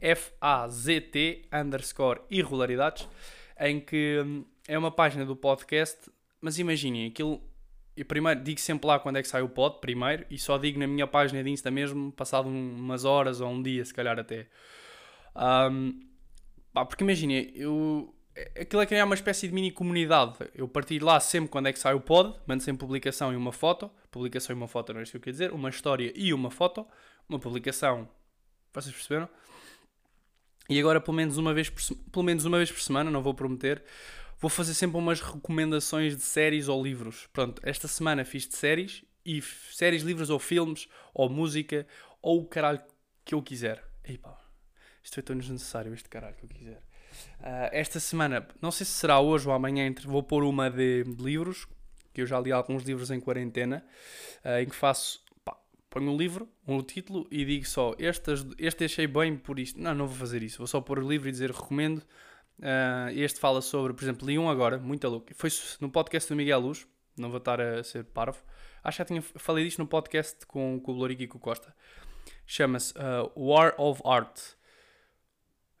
F-A-Z-T 0.00 1.48
underscore 1.52 2.20
irregularidades, 2.30 3.08
em 3.58 3.80
que 3.80 4.22
hum, 4.24 4.44
é 4.68 4.78
uma 4.78 4.90
página 4.90 5.24
do 5.24 5.36
podcast, 5.36 6.10
mas 6.40 6.58
imaginem, 6.58 7.08
aquilo, 7.08 7.42
eu 7.96 8.04
primeiro 8.04 8.40
digo 8.42 8.60
sempre 8.60 8.86
lá 8.86 8.98
quando 8.98 9.16
é 9.16 9.22
que 9.22 9.28
sai 9.28 9.42
o 9.42 9.48
pod, 9.48 9.78
primeiro, 9.80 10.24
e 10.30 10.38
só 10.38 10.58
digo 10.58 10.78
na 10.78 10.86
minha 10.86 11.06
página 11.06 11.42
de 11.42 11.50
Insta 11.50 11.70
mesmo, 11.70 12.12
passado 12.12 12.48
umas 12.48 13.04
horas 13.04 13.40
ou 13.40 13.48
um 13.48 13.62
dia, 13.62 13.84
se 13.84 13.92
calhar 13.92 14.18
até. 14.18 14.46
Um, 15.34 16.00
pá, 16.72 16.84
porque 16.84 17.04
imaginem, 17.04 17.52
eu 17.54 18.15
aquilo 18.60 18.82
é 18.82 18.86
criar 18.86 19.04
uma 19.04 19.14
espécie 19.14 19.48
de 19.48 19.54
mini 19.54 19.70
comunidade. 19.70 20.34
Eu 20.54 20.68
partilho 20.68 21.06
lá 21.06 21.18
sempre 21.20 21.48
quando 21.48 21.68
é 21.68 21.72
que 21.72 21.78
sai 21.78 21.94
o 21.94 22.00
pod, 22.00 22.34
mando 22.46 22.62
sempre 22.62 22.80
publicação 22.80 23.32
e 23.32 23.36
uma 23.36 23.52
foto. 23.52 23.90
Publicação 24.10 24.54
e 24.54 24.56
uma 24.56 24.68
foto, 24.68 24.92
não 24.92 25.00
é 25.00 25.02
isso 25.02 25.12
que 25.12 25.16
eu 25.16 25.20
quero 25.20 25.32
dizer. 25.32 25.52
Uma 25.52 25.70
história 25.70 26.12
e 26.14 26.32
uma 26.32 26.50
foto. 26.50 26.86
Uma 27.28 27.38
publicação. 27.38 28.08
Vocês 28.72 28.94
perceberam? 28.94 29.28
E 30.68 30.78
agora, 30.80 31.00
pelo 31.00 31.16
menos 31.16 31.36
uma 31.38 31.54
vez 31.54 31.70
por, 31.70 31.80
pelo 32.10 32.24
menos 32.24 32.44
uma 32.44 32.58
vez 32.58 32.70
por 32.70 32.80
semana, 32.80 33.10
não 33.10 33.22
vou 33.22 33.32
prometer, 33.32 33.82
vou 34.38 34.50
fazer 34.50 34.74
sempre 34.74 34.98
umas 34.98 35.20
recomendações 35.20 36.16
de 36.16 36.22
séries 36.22 36.68
ou 36.68 36.82
livros. 36.82 37.28
Pronto, 37.32 37.62
esta 37.64 37.86
semana 37.86 38.24
fiz 38.24 38.46
de 38.46 38.56
séries 38.56 39.04
e 39.24 39.40
séries, 39.72 40.02
livros 40.02 40.28
ou 40.28 40.38
filmes 40.38 40.88
ou 41.14 41.28
música 41.30 41.86
ou 42.20 42.40
o 42.40 42.46
caralho 42.46 42.82
que 43.24 43.34
eu 43.34 43.42
quiser. 43.42 43.84
Ei 44.04 44.18
pá, 44.18 44.36
isto 45.02 45.14
foi 45.14 45.22
tão 45.22 45.36
desnecessário, 45.36 45.94
este 45.94 46.08
caralho 46.08 46.34
que 46.36 46.44
eu 46.44 46.48
quiser. 46.48 46.85
Uh, 47.40 47.68
esta 47.72 48.00
semana, 48.00 48.46
não 48.60 48.70
sei 48.70 48.84
se 48.84 48.92
será 48.92 49.20
hoje 49.20 49.48
ou 49.48 49.54
amanhã, 49.54 49.92
vou 50.04 50.22
pôr 50.22 50.42
uma 50.42 50.70
de, 50.70 51.04
de 51.04 51.22
livros, 51.22 51.66
que 52.12 52.22
eu 52.22 52.26
já 52.26 52.40
li 52.40 52.50
alguns 52.50 52.82
livros 52.82 53.10
em 53.10 53.20
quarentena, 53.20 53.84
uh, 54.44 54.60
em 54.60 54.66
que 54.66 54.74
faço, 54.74 55.22
pá, 55.44 55.56
ponho 55.90 56.10
um 56.10 56.16
livro, 56.16 56.48
um 56.66 56.82
título 56.82 57.26
e 57.30 57.44
digo 57.44 57.66
só, 57.66 57.94
este, 57.98 58.32
este 58.58 58.84
achei 58.84 59.06
bem 59.06 59.36
por 59.36 59.58
isto. 59.58 59.80
Não, 59.80 59.94
não 59.94 60.06
vou 60.06 60.16
fazer 60.16 60.42
isso, 60.42 60.58
vou 60.58 60.66
só 60.66 60.80
pôr 60.80 60.98
o 60.98 61.08
livro 61.08 61.28
e 61.28 61.32
dizer 61.32 61.50
recomendo. 61.50 62.02
Uh, 62.58 63.10
este 63.14 63.38
fala 63.38 63.60
sobre, 63.60 63.92
por 63.92 64.02
exemplo, 64.02 64.26
li 64.26 64.38
um 64.38 64.48
agora, 64.48 64.78
muito 64.78 65.06
louco. 65.08 65.26
Foi 65.34 65.50
no 65.80 65.90
podcast 65.90 66.28
do 66.28 66.36
Miguel 66.36 66.60
Luz, 66.60 66.86
não 67.16 67.28
vou 67.28 67.38
estar 67.38 67.60
a 67.60 67.84
ser 67.84 68.04
parvo. 68.04 68.38
Acho 68.82 68.96
que 68.96 69.00
já 69.00 69.04
tinha 69.04 69.22
falei 69.22 69.64
disto 69.64 69.78
no 69.78 69.86
podcast 69.86 70.46
com, 70.46 70.80
com 70.80 70.92
o 70.92 70.94
Lorico 70.94 71.22
e 71.22 71.26
com 71.26 71.38
o 71.38 71.40
Costa. 71.40 71.74
Chama-se 72.46 72.94
uh, 72.94 73.30
War 73.36 73.74
of 73.78 74.00
Art. 74.04 74.40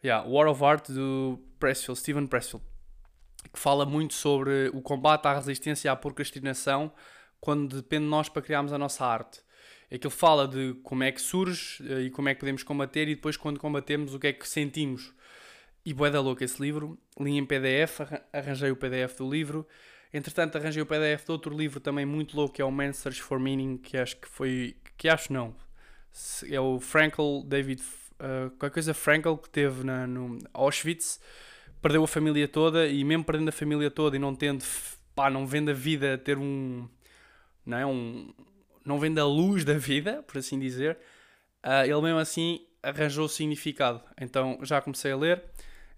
Yeah, 0.04 0.28
War 0.28 0.48
of 0.48 0.62
Art 0.64 0.90
do 0.90 1.38
Pressfield, 1.58 1.98
Stephen 1.98 2.26
Pressfield 2.26 2.64
que 3.52 3.58
fala 3.58 3.86
muito 3.86 4.14
sobre 4.14 4.70
o 4.72 4.80
combate 4.82 5.26
à 5.26 5.34
resistência 5.34 5.90
à 5.90 5.96
procrastinação 5.96 6.92
quando 7.40 7.76
depende 7.76 8.04
de 8.04 8.10
nós 8.10 8.28
para 8.28 8.42
criarmos 8.42 8.72
a 8.72 8.78
nossa 8.78 9.04
arte. 9.04 9.40
Aquilo 9.92 10.10
fala 10.10 10.48
de 10.48 10.74
como 10.82 11.04
é 11.04 11.12
que 11.12 11.20
surge 11.20 11.82
eh, 11.88 12.02
e 12.02 12.10
como 12.10 12.28
é 12.28 12.34
que 12.34 12.40
podemos 12.40 12.62
combater 12.62 13.08
e 13.08 13.14
depois 13.14 13.36
quando 13.36 13.60
combatemos 13.60 14.14
o 14.14 14.18
que 14.18 14.26
é 14.26 14.32
que 14.32 14.48
sentimos. 14.48 15.14
E 15.84 15.94
bué 15.94 16.10
da 16.10 16.20
louca 16.20 16.44
esse 16.44 16.60
livro, 16.60 16.98
li 17.20 17.38
em 17.38 17.46
PDF, 17.46 18.00
arranjei 18.32 18.70
o 18.72 18.76
PDF 18.76 19.18
do 19.18 19.30
livro. 19.30 19.66
Entretanto, 20.12 20.58
arranjei 20.58 20.82
o 20.82 20.86
PDF 20.86 21.24
de 21.24 21.30
outro 21.30 21.56
livro 21.56 21.78
também 21.78 22.04
muito 22.04 22.36
louco, 22.36 22.54
que 22.54 22.62
é 22.62 22.64
o 22.64 22.72
Man's 22.72 22.96
Search 22.96 23.22
for 23.22 23.38
Meaning, 23.38 23.78
que 23.78 23.96
acho 23.96 24.16
que 24.16 24.26
foi... 24.26 24.76
que 24.96 25.08
acho 25.08 25.32
não. 25.32 25.54
É 26.50 26.60
o 26.60 26.80
Frankel, 26.80 27.44
David... 27.46 27.80
Uh, 28.18 28.50
qualquer 28.50 28.74
coisa 28.74 28.94
Frankel 28.94 29.36
que 29.36 29.50
teve 29.50 29.84
na, 29.84 30.06
no 30.06 30.38
Auschwitz 30.54 31.20
perdeu 31.82 32.02
a 32.02 32.08
família 32.08 32.48
toda 32.48 32.86
e 32.86 33.04
mesmo 33.04 33.24
perdendo 33.24 33.48
a 33.48 33.52
família 33.52 33.90
toda 33.90 34.16
e 34.16 34.18
não 34.18 34.34
tendo, 34.34 34.64
pá, 35.14 35.28
não 35.28 35.46
vendo 35.46 35.70
a 35.70 35.74
vida 35.74 36.16
ter 36.16 36.38
um, 36.38 36.88
não 37.64 37.78
é, 37.78 37.86
um, 37.86 38.32
não 38.84 38.98
vendo 38.98 39.18
a 39.18 39.24
luz 39.24 39.64
da 39.64 39.74
vida, 39.74 40.22
por 40.22 40.38
assim 40.38 40.58
dizer, 40.58 40.98
uh, 41.64 41.84
ele 41.84 42.00
mesmo 42.00 42.18
assim 42.18 42.66
arranjou 42.82 43.28
significado. 43.28 44.00
Então 44.20 44.58
já 44.62 44.80
comecei 44.80 45.12
a 45.12 45.16
ler. 45.16 45.44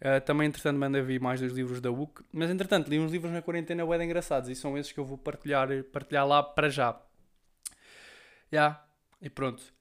Uh, 0.01 0.21
também, 0.25 0.47
entretanto, 0.47 0.79
mandei 0.79 1.03
vir 1.03 1.21
mais 1.21 1.41
dos 1.41 1.53
livros 1.53 1.81
da 1.81 1.91
UC. 1.91 2.23
Mas, 2.33 2.51
entretanto, 2.51 2.89
li 2.89 3.01
uns 3.01 3.11
livros 3.11 3.33
na 3.33 3.43
quarentena 3.43 3.85
bem 3.85 4.05
engraçados 4.05 4.49
e 4.49 4.55
são 4.55 4.79
esses 4.79 4.93
que 4.93 5.01
eu 5.01 5.05
vou 5.05 5.19
partilhar, 5.19 5.69
partilhar 5.93 6.27
lá 6.27 6.41
para 6.43 6.69
já. 6.69 6.93
Já. 6.93 8.53
Yeah. 8.53 8.85
E 9.21 9.29
pronto. 9.29 9.78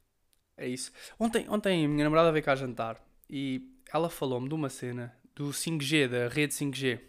É 0.58 0.68
isso. 0.68 0.92
Ontem, 1.20 1.48
ontem 1.50 1.86
a 1.86 1.88
minha 1.88 2.04
namorada 2.04 2.32
veio 2.32 2.44
cá 2.44 2.56
jantar 2.56 3.00
e 3.30 3.62
ela 3.94 4.10
falou-me 4.10 4.50
de 4.50 4.56
uma 4.56 4.70
cena 4.70 5.16
do 5.36 5.50
5G, 5.50 6.08
da 6.08 6.28
rede 6.28 6.54
5G, 6.54 7.00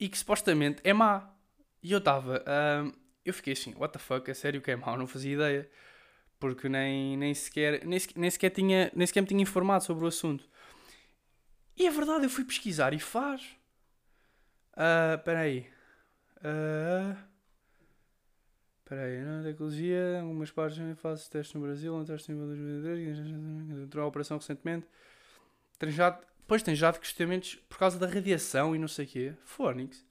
e 0.00 0.08
que 0.08 0.18
supostamente 0.18 0.80
é 0.82 0.92
má. 0.92 1.32
E 1.80 1.92
eu 1.92 1.98
estava, 1.98 2.38
uh, 2.42 2.92
eu 3.24 3.32
fiquei 3.32 3.52
assim, 3.52 3.72
what 3.76 3.92
the 3.92 3.98
fuck, 3.98 4.28
é 4.28 4.34
sério 4.34 4.60
que 4.60 4.70
é 4.72 4.76
mau? 4.76 4.96
Não 4.98 5.06
fazia 5.06 5.34
ideia, 5.34 5.70
porque 6.40 6.68
nem, 6.68 7.16
nem, 7.16 7.32
sequer, 7.32 7.84
nem, 7.84 8.00
nem, 8.16 8.30
sequer 8.30 8.50
tinha, 8.50 8.90
nem 8.94 9.06
sequer 9.06 9.20
me 9.20 9.28
tinha 9.28 9.42
informado 9.42 9.84
sobre 9.84 10.04
o 10.04 10.08
assunto. 10.08 10.48
E 11.76 11.86
é 11.86 11.90
verdade, 11.90 12.24
eu 12.24 12.30
fui 12.30 12.44
pesquisar 12.44 12.92
e 12.92 12.98
faz. 12.98 13.42
Uh, 14.72 15.14
espera 15.16 15.40
aí. 15.40 15.68
Uh, 16.38 17.16
Espera 18.84 19.04
aí, 19.04 19.22
na 19.22 19.42
tecnologia, 19.42 20.20
algumas 20.20 20.50
partes 20.50 20.78
fazem 20.98 21.30
testes 21.30 21.54
no 21.54 21.62
Brasil, 21.62 21.94
um 21.94 22.04
teste 22.04 22.30
em 22.30 22.36
2023, 22.36 23.18
entrou 23.82 24.04
a 24.04 24.08
operação 24.08 24.36
recentemente. 24.36 24.86
Transjado 25.78 26.24
Pois 26.46 26.62
tem 26.62 26.74
já 26.74 26.90
de 26.90 27.00
questionamentos 27.00 27.56
por 27.68 27.78
causa 27.78 27.98
da 27.98 28.06
radiação 28.06 28.76
e 28.76 28.78
não 28.78 28.88
sei 28.88 29.06
o 29.06 29.08
quê. 29.08 29.34
Fónix. 29.44 30.04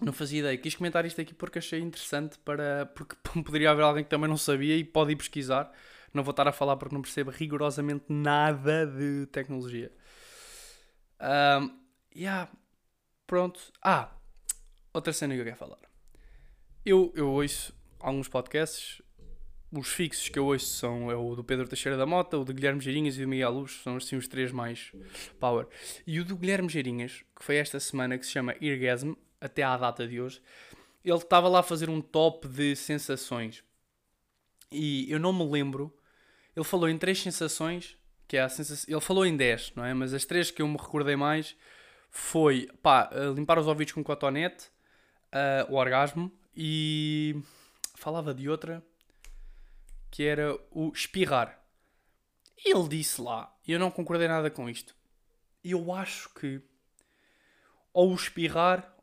Não 0.00 0.12
fazia 0.12 0.40
ideia. 0.40 0.56
Quis 0.56 0.74
comentar 0.74 1.04
isto 1.04 1.20
aqui 1.20 1.34
porque 1.34 1.58
achei 1.58 1.80
interessante 1.80 2.38
para. 2.38 2.86
Porque 2.94 3.16
poderia 3.44 3.70
haver 3.70 3.82
alguém 3.82 4.04
que 4.04 4.10
também 4.10 4.28
não 4.28 4.36
sabia 4.36 4.76
e 4.76 4.84
pode 4.84 5.12
ir 5.12 5.16
pesquisar. 5.16 5.72
Não 6.14 6.22
vou 6.22 6.30
estar 6.30 6.46
a 6.46 6.52
falar 6.52 6.76
porque 6.76 6.94
não 6.94 7.02
percebo 7.02 7.30
rigorosamente 7.30 8.04
nada 8.08 8.86
de 8.86 9.26
tecnologia. 9.26 9.92
Um, 11.20 11.78
yeah. 12.16 12.50
Pronto. 13.26 13.60
Ah, 13.82 14.10
outra 14.92 15.12
cena 15.12 15.34
que 15.34 15.40
eu 15.40 15.44
quero 15.44 15.56
falar. 15.56 15.89
Eu, 16.84 17.12
eu 17.14 17.30
ouço 17.30 17.74
alguns 17.98 18.28
podcasts 18.28 19.02
os 19.72 19.88
fixos 19.88 20.28
que 20.28 20.38
eu 20.38 20.46
ouço 20.46 20.66
são 20.66 21.10
é 21.10 21.14
o 21.14 21.36
do 21.36 21.44
Pedro 21.44 21.68
Teixeira 21.68 21.96
da 21.96 22.04
Mota, 22.04 22.36
o 22.36 22.44
do 22.44 22.52
Guilherme 22.52 22.80
Geirinhas 22.80 23.16
e 23.16 23.20
o 23.20 23.24
do 23.24 23.28
Miguel 23.28 23.52
Luz, 23.52 23.80
são 23.82 23.96
assim 23.96 24.16
os 24.16 24.26
três 24.26 24.50
mais 24.50 24.92
power. 25.38 25.66
E 26.04 26.18
o 26.18 26.24
do 26.24 26.36
Guilherme 26.36 26.68
Geirinhas, 26.68 27.24
que 27.36 27.44
foi 27.44 27.56
esta 27.56 27.78
semana, 27.78 28.18
que 28.18 28.26
se 28.26 28.32
chama 28.32 28.56
Irgasm, 28.60 29.14
até 29.40 29.62
à 29.62 29.76
data 29.76 30.06
de 30.06 30.20
hoje, 30.20 30.42
ele 31.04 31.16
estava 31.16 31.48
lá 31.48 31.60
a 31.60 31.62
fazer 31.62 31.88
um 31.88 32.00
top 32.00 32.48
de 32.48 32.74
sensações. 32.74 33.62
E 34.72 35.10
eu 35.10 35.20
não 35.20 35.32
me 35.32 35.48
lembro, 35.48 35.96
ele 36.54 36.64
falou 36.64 36.88
em 36.88 36.98
três 36.98 37.22
sensações, 37.22 37.96
que 38.26 38.36
é 38.36 38.42
a 38.42 38.48
sensação, 38.48 38.92
ele 38.92 39.00
falou 39.00 39.24
em 39.24 39.36
dez, 39.36 39.72
não 39.76 39.84
é? 39.84 39.94
Mas 39.94 40.12
as 40.12 40.24
três 40.24 40.50
que 40.50 40.60
eu 40.60 40.68
me 40.68 40.76
recordei 40.76 41.14
mais 41.14 41.56
foi, 42.10 42.68
pá, 42.82 43.08
limpar 43.36 43.58
os 43.58 43.68
ouvidos 43.68 43.92
com 43.94 44.02
cotonete, 44.02 44.66
uh, 45.32 45.72
o 45.72 45.76
orgasmo 45.76 46.30
e 46.54 47.42
falava 47.94 48.34
de 48.34 48.48
outra 48.48 48.84
que 50.10 50.24
era 50.24 50.58
o 50.70 50.90
espirrar. 50.92 51.62
E 52.58 52.74
ele 52.74 52.88
disse 52.88 53.20
lá, 53.20 53.54
e 53.66 53.72
eu 53.72 53.78
não 53.78 53.90
concordei 53.90 54.28
nada 54.28 54.50
com 54.50 54.68
isto. 54.68 54.94
Eu 55.62 55.92
acho 55.92 56.32
que 56.34 56.60
ou 57.92 58.14
espirrar 58.14 58.96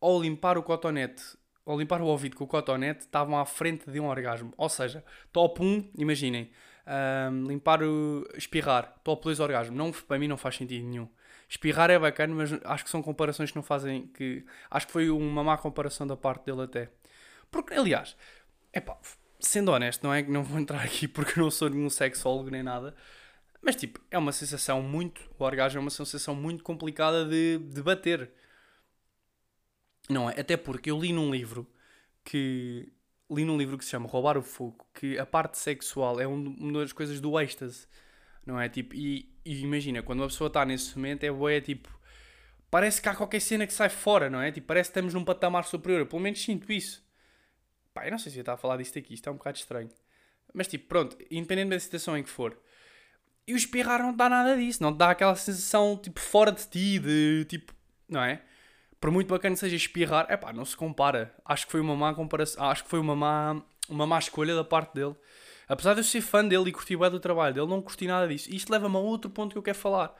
ou 0.00 0.22
limpar 0.22 0.56
o 0.56 0.62
cotonete, 0.62 1.22
ou 1.64 1.78
limpar 1.78 2.00
o 2.00 2.06
ouvido 2.06 2.36
com 2.36 2.44
o 2.44 2.48
cotonete, 2.48 3.00
estavam 3.00 3.38
à 3.38 3.44
frente 3.44 3.90
de 3.90 4.00
um 4.00 4.06
orgasmo. 4.06 4.52
Ou 4.56 4.68
seja, 4.68 5.04
top 5.32 5.62
1, 5.62 5.92
imaginem, 5.98 6.50
um, 6.88 7.44
limpar 7.46 7.82
o. 7.82 8.26
espirrar, 8.34 8.98
top 9.04 9.24
2 9.24 9.40
orgasmo. 9.40 9.76
Não, 9.76 9.92
para 9.92 10.18
mim 10.18 10.28
não 10.28 10.36
faz 10.36 10.56
sentido 10.56 10.86
nenhum. 10.86 11.08
Espirrar 11.48 11.90
é 11.90 11.98
bacana, 11.98 12.34
mas 12.34 12.52
acho 12.64 12.84
que 12.84 12.90
são 12.90 13.02
comparações 13.02 13.50
que 13.50 13.56
não 13.56 13.62
fazem. 13.62 14.06
que 14.08 14.44
Acho 14.70 14.86
que 14.86 14.92
foi 14.92 15.10
uma 15.10 15.42
má 15.44 15.56
comparação 15.58 16.06
da 16.06 16.16
parte 16.16 16.44
dele 16.46 16.62
até. 16.62 16.90
Porque, 17.50 17.74
aliás, 17.74 18.16
é 18.72 18.80
pá, 18.80 18.98
sendo 19.40 19.72
honesto, 19.72 20.02
não 20.02 20.12
é 20.12 20.22
que 20.22 20.30
não 20.30 20.42
vou 20.42 20.58
entrar 20.60 20.82
aqui 20.84 21.08
porque 21.08 21.38
não 21.40 21.50
sou 21.50 21.70
nenhum 21.70 21.90
sexólogo 21.90 22.50
nem 22.50 22.62
nada, 22.62 22.94
mas 23.62 23.76
tipo, 23.76 24.00
é 24.10 24.18
uma 24.18 24.32
sensação 24.32 24.82
muito. 24.82 25.20
O 25.38 25.44
orgasmo 25.44 25.78
é 25.78 25.80
uma 25.80 25.90
sensação 25.90 26.34
muito 26.34 26.62
complicada 26.64 27.24
de, 27.24 27.58
de 27.58 27.82
bater. 27.82 28.30
Não 30.08 30.28
é? 30.30 30.40
Até 30.40 30.56
porque 30.56 30.90
eu 30.90 30.98
li 30.98 31.12
num 31.12 31.30
livro 31.30 31.66
que. 32.24 32.92
Li 33.30 33.44
num 33.44 33.58
livro 33.58 33.76
que 33.76 33.84
se 33.84 33.90
chama 33.90 34.08
Roubar 34.08 34.38
o 34.38 34.42
Fogo, 34.42 34.86
que 34.94 35.18
a 35.18 35.26
parte 35.26 35.58
sexual 35.58 36.20
é 36.20 36.26
uma 36.26 36.80
das 36.80 36.92
coisas 36.92 37.20
do 37.20 37.38
êxtase. 37.38 37.86
Não 38.46 38.58
é? 38.58 38.68
Tipo, 38.68 38.94
e, 38.94 39.30
e 39.44 39.60
imagina, 39.60 40.02
quando 40.02 40.20
uma 40.20 40.28
pessoa 40.28 40.48
está 40.48 40.64
nesse 40.64 40.96
momento, 40.96 41.24
é 41.24 41.30
boa, 41.30 41.52
é 41.52 41.60
tipo. 41.60 41.88
Parece 42.70 43.00
que 43.00 43.08
há 43.08 43.14
qualquer 43.14 43.40
cena 43.40 43.66
que 43.66 43.72
sai 43.72 43.88
fora, 43.88 44.30
não 44.30 44.40
é? 44.40 44.50
Tipo, 44.50 44.66
parece 44.66 44.90
que 44.90 44.92
estamos 44.92 45.14
num 45.14 45.24
patamar 45.24 45.64
superior. 45.64 46.00
Eu, 46.00 46.06
pelo 46.06 46.22
menos 46.22 46.42
sinto 46.42 46.72
isso. 46.72 47.06
Pá, 47.92 48.06
eu 48.06 48.10
não 48.10 48.18
sei 48.18 48.32
se 48.32 48.38
eu 48.38 48.42
estava 48.42 48.56
a 48.56 48.58
falar 48.60 48.76
disto 48.76 48.98
aqui, 48.98 49.14
isto 49.14 49.28
é 49.28 49.32
um 49.32 49.36
bocado 49.36 49.58
estranho. 49.58 49.90
Mas 50.54 50.68
tipo, 50.68 50.86
pronto, 50.86 51.16
independente 51.30 51.70
da 51.70 51.80
situação 51.80 52.16
em 52.16 52.22
que 52.22 52.30
for. 52.30 52.58
E 53.46 53.54
o 53.54 53.56
espirrar 53.56 54.02
não 54.02 54.14
dá 54.14 54.28
nada 54.28 54.56
disso, 54.56 54.82
não 54.82 54.94
dá 54.94 55.10
aquela 55.10 55.34
sensação 55.34 55.96
tipo 55.96 56.20
fora 56.20 56.52
de 56.52 56.66
ti, 56.68 56.98
de 56.98 57.44
tipo, 57.46 57.74
não 58.08 58.22
é? 58.22 58.42
Por 59.00 59.10
muito 59.10 59.28
bacana 59.28 59.54
seja 59.54 59.76
espirrar, 59.76 60.26
é 60.28 60.36
pá, 60.36 60.52
não 60.52 60.64
se 60.64 60.76
compara. 60.76 61.34
Acho 61.44 61.66
que 61.66 61.72
foi 61.72 61.80
uma 61.80 61.94
má 61.94 62.14
comparação, 62.14 62.64
acho 62.68 62.84
que 62.84 62.90
foi 62.90 62.98
uma 62.98 63.14
má, 63.14 63.62
uma 63.88 64.06
má 64.06 64.18
escolha 64.18 64.54
da 64.54 64.64
parte 64.64 64.94
dele. 64.94 65.14
Apesar 65.68 65.94
de 65.94 66.00
eu 66.00 66.04
ser 66.04 66.20
fã 66.20 66.44
dele 66.46 66.70
e 66.70 66.72
curtir 66.72 66.96
bem 66.96 67.10
do 67.10 67.20
trabalho 67.20 67.54
dele, 67.54 67.66
não 67.66 67.82
curti 67.82 68.06
nada 68.06 68.26
disso. 68.26 68.50
E 68.50 68.56
isto 68.56 68.70
leva-me 68.70 68.96
a 68.96 68.98
outro 68.98 69.30
ponto 69.30 69.52
que 69.52 69.58
eu 69.58 69.62
quero 69.62 69.78
falar. 69.78 70.14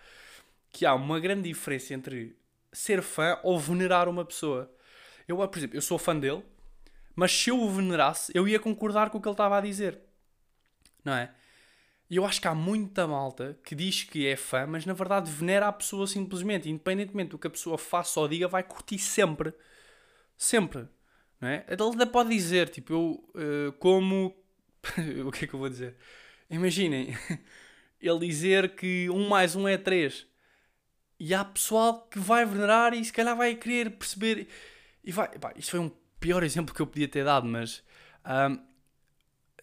Que 0.71 0.85
há 0.85 0.95
uma 0.95 1.19
grande 1.19 1.49
diferença 1.49 1.95
entre 1.95 2.37
ser 2.73 3.03
fã 3.03 3.39
ou 3.43 3.59
venerar 3.59 4.09
uma 4.09 4.25
pessoa. 4.25 4.71
Eu, 5.27 5.37
por 5.49 5.59
exemplo, 5.59 5.77
eu 5.77 5.83
sou 5.83 5.99
fã 5.99 6.15
dele, 6.15 6.45
mas 7.17 7.33
se 7.33 7.51
eu 7.51 7.61
o 7.61 7.71
venerasse, 7.71 8.31
eu 8.35 8.47
ia 8.47 8.61
concordar 8.61 9.11
com 9.11 9.19
o 9.19 9.21
que 9.21 9.29
ele 9.29 9.35
estava 9.35 9.57
a 9.59 9.61
dizer. 9.61 9.99
Não 11.05 11.15
é? 11.15 11.33
E 12.11 12.17
eu 12.17 12.25
acho 12.25 12.41
que 12.41 12.49
há 12.49 12.55
muita 12.55 13.07
malta 13.07 13.59
que 13.63 13.75
diz 13.75 14.03
que 14.03 14.27
é 14.27 14.35
fã, 14.35 14.67
mas 14.67 14.87
na 14.87 14.95
verdade 14.95 15.31
venera 15.31 15.69
a 15.69 15.73
pessoa 15.73 16.07
simplesmente. 16.07 16.69
Independentemente 16.69 17.31
do 17.31 17.39
que 17.39 17.47
a 17.47 17.51
pessoa 17.51 17.77
faça 17.77 18.19
ou 18.19 18.29
diga, 18.29 18.49
vai 18.49 18.63
curtir 18.63 18.99
sempre. 18.99 19.53
Sempre. 20.37 20.89
Não 21.41 21.49
é? 21.49 21.65
Ele 21.69 21.83
ainda 21.83 22.07
pode 22.07 22.31
dizer, 22.31 22.69
tipo, 22.71 22.93
eu 22.93 23.31
uh, 23.35 23.73
como. 23.79 24.35
o 25.27 25.31
que 25.31 25.45
é 25.45 25.49
que 25.49 25.55
eu 25.55 25.59
vou 25.59 25.69
dizer? 25.69 25.97
Imaginem, 26.49 27.15
ele 28.01 28.27
dizer 28.27 28.75
que 28.75 29.11
1 29.11 29.29
mais 29.29 29.55
1 29.55 29.69
é 29.69 29.77
3. 29.77 30.27
E 31.21 31.35
há 31.35 31.45
pessoal 31.45 32.07
que 32.09 32.19
vai 32.19 32.45
venerar 32.47 32.95
e 32.95 33.05
se 33.05 33.13
calhar 33.13 33.37
vai 33.37 33.55
querer 33.55 33.91
perceber. 33.91 34.49
E 35.05 35.13
vai. 35.13 35.29
Pá, 35.39 35.53
isto 35.57 35.73
foi 35.73 35.81
um 35.81 35.91
pior 36.19 36.43
exemplo 36.43 36.75
que 36.75 36.81
eu 36.81 36.87
podia 36.87 37.09
ter 37.09 37.25
dado, 37.25 37.47
mas 37.47 37.83
um, 38.25 38.59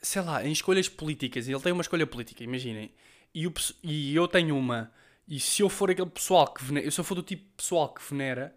sei 0.06 0.22
lá, 0.22 0.46
em 0.46 0.52
escolhas 0.52 0.88
políticas, 0.90 1.48
ele 1.48 1.60
tem 1.60 1.72
uma 1.72 1.82
escolha 1.82 2.08
política, 2.08 2.44
imaginem, 2.44 2.92
e, 3.34 3.48
o, 3.48 3.54
e 3.84 4.16
eu 4.16 4.28
tenho 4.28 4.58
uma, 4.58 4.92
e 5.28 5.40
se 5.40 5.62
eu 5.62 5.70
for 5.70 5.90
aquele 5.90 6.10
pessoal 6.10 6.54
que 6.54 6.64
venera, 6.64 6.90
se 6.90 7.00
eu 7.00 7.04
for 7.04 7.16
do 7.16 7.24
tipo 7.24 7.44
pessoal 7.58 7.94
que 7.94 8.02
venera, 8.10 8.56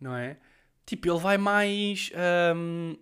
não 0.00 0.14
é? 0.16 0.38
tipo, 0.88 1.06
ele 1.06 1.18
vai 1.18 1.36
mais. 1.36 2.10
hum, 2.56 2.96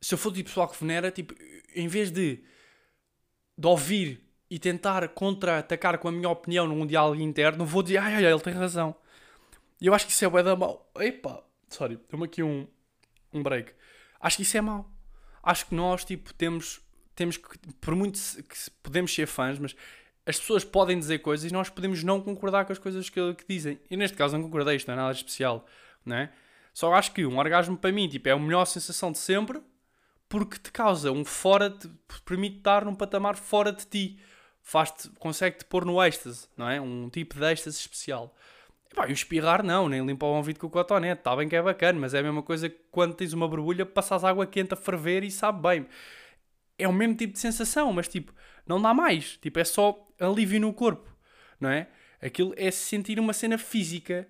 se 0.00 0.14
eu 0.14 0.18
for 0.18 0.32
tipo 0.32 0.48
pessoal 0.48 0.68
que 0.68 0.78
venera, 0.78 1.10
tipo, 1.10 1.34
em 1.74 1.88
vez 1.88 2.12
de, 2.12 2.44
de 3.58 3.66
ouvir 3.66 4.22
e 4.48 4.58
tentar 4.58 5.08
contra-atacar 5.08 5.98
com 5.98 6.08
a 6.08 6.12
minha 6.12 6.28
opinião 6.28 6.66
num 6.68 6.86
diálogo 6.86 7.20
interno, 7.20 7.66
vou 7.66 7.82
dizer, 7.82 7.98
ai, 7.98 8.14
ai, 8.14 8.32
ele 8.32 8.40
tem 8.40 8.52
razão. 8.52 8.94
E 9.80 9.86
eu 9.86 9.94
acho 9.94 10.06
que 10.06 10.12
isso 10.12 10.24
é 10.24 10.28
bué 10.28 10.42
da 10.44 10.54
mau. 10.54 10.88
Epá, 11.00 11.42
sorry, 11.68 11.98
deu-me 12.08 12.26
aqui 12.26 12.42
um, 12.42 12.68
um 13.32 13.42
break. 13.42 13.72
Acho 14.20 14.36
que 14.36 14.42
isso 14.42 14.56
é 14.56 14.60
mau. 14.60 14.88
Acho 15.46 15.66
que 15.66 15.74
nós, 15.74 16.04
tipo, 16.04 16.34
temos, 16.34 16.80
temos 17.14 17.36
que, 17.36 17.56
por 17.80 17.94
muito 17.94 18.18
que 18.20 18.70
podemos 18.82 19.14
ser 19.14 19.26
fãs, 19.26 19.60
mas 19.60 19.76
as 20.26 20.40
pessoas 20.40 20.64
podem 20.64 20.98
dizer 20.98 21.20
coisas 21.20 21.48
e 21.48 21.54
nós 21.54 21.70
podemos 21.70 22.02
não 22.02 22.20
concordar 22.20 22.64
com 22.64 22.72
as 22.72 22.78
coisas 22.78 23.08
que, 23.08 23.34
que 23.34 23.44
dizem. 23.48 23.78
E 23.88 23.96
neste 23.96 24.16
caso 24.16 24.36
não 24.36 24.42
concordei, 24.42 24.74
isto 24.74 24.88
não 24.88 24.94
é 24.94 24.96
nada 24.96 25.12
especial, 25.12 25.64
não 26.04 26.16
é? 26.16 26.32
Só 26.74 26.92
acho 26.92 27.12
que 27.12 27.24
um 27.24 27.38
orgasmo 27.38 27.76
para 27.76 27.92
mim, 27.92 28.08
tipo, 28.08 28.28
é 28.28 28.32
a 28.32 28.38
melhor 28.38 28.64
sensação 28.64 29.12
de 29.12 29.18
sempre 29.18 29.62
porque 30.28 30.58
te 30.58 30.72
causa 30.72 31.12
um 31.12 31.24
fora, 31.24 31.70
te 31.70 31.88
permite 32.24 32.58
estar 32.58 32.84
num 32.84 32.94
patamar 32.94 33.36
fora 33.36 33.72
de 33.72 33.86
ti. 33.86 34.18
Faz-te, 34.60 35.08
consegue-te 35.10 35.64
pôr 35.64 35.84
no 35.84 36.02
êxtase, 36.02 36.48
não 36.56 36.68
é? 36.68 36.80
Um 36.80 37.08
tipo 37.08 37.36
de 37.36 37.44
êxtase 37.44 37.78
especial. 37.78 38.34
Pá, 38.96 39.06
e 39.06 39.10
o 39.10 39.12
espirrar 39.12 39.62
não, 39.62 39.90
nem 39.90 40.04
limpar 40.06 40.24
o 40.24 40.36
ouvido 40.36 40.58
com 40.58 40.68
o 40.68 40.70
cotonete, 40.70 41.20
está 41.20 41.36
bem 41.36 41.46
que 41.46 41.54
é 41.54 41.60
bacana, 41.60 42.00
mas 42.00 42.14
é 42.14 42.20
a 42.20 42.22
mesma 42.22 42.42
coisa 42.42 42.66
que 42.70 42.78
quando 42.90 43.12
tens 43.14 43.34
uma 43.34 43.46
borbulha, 43.46 43.84
passas 43.84 44.24
água 44.24 44.46
quente 44.46 44.72
a 44.72 44.76
ferver 44.76 45.22
e 45.22 45.30
sabe 45.30 45.60
bem. 45.60 45.86
É 46.78 46.88
o 46.88 46.92
mesmo 46.94 47.14
tipo 47.14 47.34
de 47.34 47.38
sensação, 47.38 47.92
mas 47.92 48.08
tipo, 48.08 48.32
não 48.66 48.80
dá 48.80 48.94
mais. 48.94 49.36
Tipo, 49.36 49.58
é 49.58 49.64
só 49.64 50.08
alívio 50.18 50.58
no 50.58 50.72
corpo, 50.72 51.14
não 51.60 51.68
é? 51.68 51.88
Aquilo 52.22 52.54
é 52.56 52.70
sentir 52.70 53.20
uma 53.20 53.34
cena 53.34 53.58
física. 53.58 54.26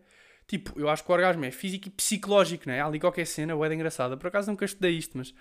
Tipo, 0.49 0.76
eu 0.76 0.88
acho 0.88 1.04
que 1.04 1.12
o 1.12 1.14
orgasmo 1.14 1.44
é 1.44 1.52
físico 1.52 1.87
e 1.87 1.90
psicológico, 1.92 2.64
não 2.66 2.75
é? 2.75 2.80
Há 2.80 2.87
ali 2.87 2.99
qualquer 2.99 3.25
cena, 3.25 3.52
é 3.52 3.73
engraçada. 3.73 4.16
Por 4.16 4.26
acaso 4.26 4.50
nunca 4.50 4.64
estudei 4.64 4.96
isto, 4.96 5.16
mas 5.16 5.32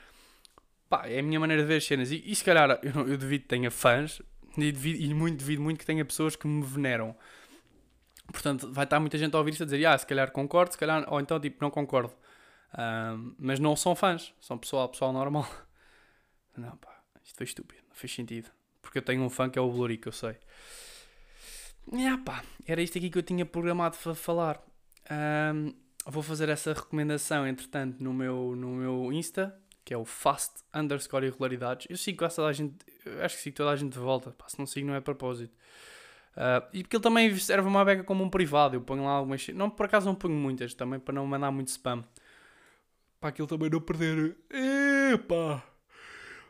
pá, 0.88 1.08
é 1.08 1.18
a 1.18 1.24
minha 1.24 1.40
maneira 1.40 1.64
de 1.64 1.68
ver 1.68 1.78
as 1.78 1.84
cenas. 1.84 2.12
E, 2.12 2.24
e 2.24 2.36
se 2.36 2.44
calhar 2.44 2.80
eu, 2.84 3.08
eu 3.08 3.18
devido 3.18 3.42
que 3.42 3.48
tenha 3.48 3.72
fãs 3.72 4.22
e, 4.56 4.72
devido, 4.72 5.02
e 5.02 5.12
muito 5.16 5.40
devido 5.40 5.64
muito 5.64 5.80
que 5.80 5.86
tenha 5.86 6.06
pessoas 6.06 6.36
que 6.36 6.48
me 6.48 6.64
veneram. 6.64 7.16
Portanto, 8.32 8.72
vai 8.72 8.86
estar 8.86 9.00
muita 9.00 9.18
gente 9.18 9.36
a 9.36 9.38
ouvir 9.40 9.52
isto 9.52 9.64
a 9.64 9.66
dizer, 9.66 9.86
ah, 9.86 9.98
se 9.98 10.06
calhar 10.06 10.32
concordo, 10.32 10.72
se 10.72 10.78
calhar, 10.78 11.06
ou 11.12 11.20
então 11.20 11.40
tipo, 11.40 11.58
não 11.62 11.70
concordo. 11.70 12.14
Ahm, 12.74 13.36
mas 13.38 13.60
não 13.60 13.76
são 13.76 13.96
fãs, 13.96 14.34
são 14.40 14.58
pessoal, 14.58 14.90
pessoal 14.90 15.14
normal. 15.14 15.48
Não, 16.58 16.78
pá, 16.78 17.04
isto 17.22 17.36
foi 17.36 17.44
estúpido, 17.44 17.82
não 17.90 17.96
fez 17.96 18.14
sentido. 18.14 18.50
Porque 18.82 19.00
eu 19.00 19.02
tenho 19.02 19.22
um 19.22 19.30
fã 19.30 19.50
que 19.50 19.60
é 19.60 19.62
o 19.62 19.70
Blurico, 19.70 20.08
eu 20.08 20.14
sei. 20.14 20.38
Ah, 21.92 22.18
pá, 22.24 22.46
era 22.66 22.82
isto 22.82 22.98
aqui 22.98 23.10
que 23.10 23.18
eu 23.18 23.24
tinha 23.24 23.46
programado 23.46 23.98
para 23.98 24.16
falar. 24.16 24.62
Ahm, 25.10 25.74
vou 26.06 26.24
fazer 26.24 26.48
essa 26.48 26.72
recomendação, 26.72 27.46
entretanto, 27.46 28.02
no 28.02 28.14
meu, 28.14 28.56
no 28.56 28.70
meu 28.70 29.12
Insta, 29.12 29.54
que 29.84 29.94
é 29.94 29.98
o 29.98 30.06
fast 30.06 30.64
underscore 30.74 31.28
irregularidades. 31.28 31.88
Eu 31.90 31.98
sigo 31.98 32.20
quase 32.20 32.38
toda 32.38 32.48
a 32.48 32.54
gente, 32.54 32.76
acho 33.22 33.36
que 33.36 33.44
sigo 33.44 33.58
toda 33.58 33.72
a 33.72 33.76
gente 33.76 33.92
de 33.94 34.00
volta, 34.00 34.32
pá, 34.32 34.46
se 34.48 34.58
não 34.58 34.66
sigo 34.66 34.88
não 34.88 34.96
é 34.96 35.02
propósito. 35.02 35.54
Ah, 36.36 36.68
e 36.74 36.84
porque 36.84 36.98
ele 36.98 37.04
também 37.04 37.38
serve 37.38 37.68
uma 37.68 37.86
beca 37.86 38.04
como 38.04 38.24
um 38.24 38.30
privado, 38.30 38.76
eu 38.76 38.82
ponho 38.82 39.06
lá 39.06 39.12
algumas... 39.12 39.48
Não, 39.50 39.70
por 39.70 39.86
acaso 39.86 40.06
não 40.06 40.16
ponho 40.16 40.36
muitas, 40.36 40.74
também 40.74 41.00
para 41.00 41.14
não 41.14 41.26
mandar 41.26 41.52
muito 41.52 41.70
spam. 41.70 42.04
Para 43.20 43.30
aquilo 43.30 43.48
também 43.48 43.70
não 43.70 43.80
perder... 43.80 44.36
Epá! 45.14 45.64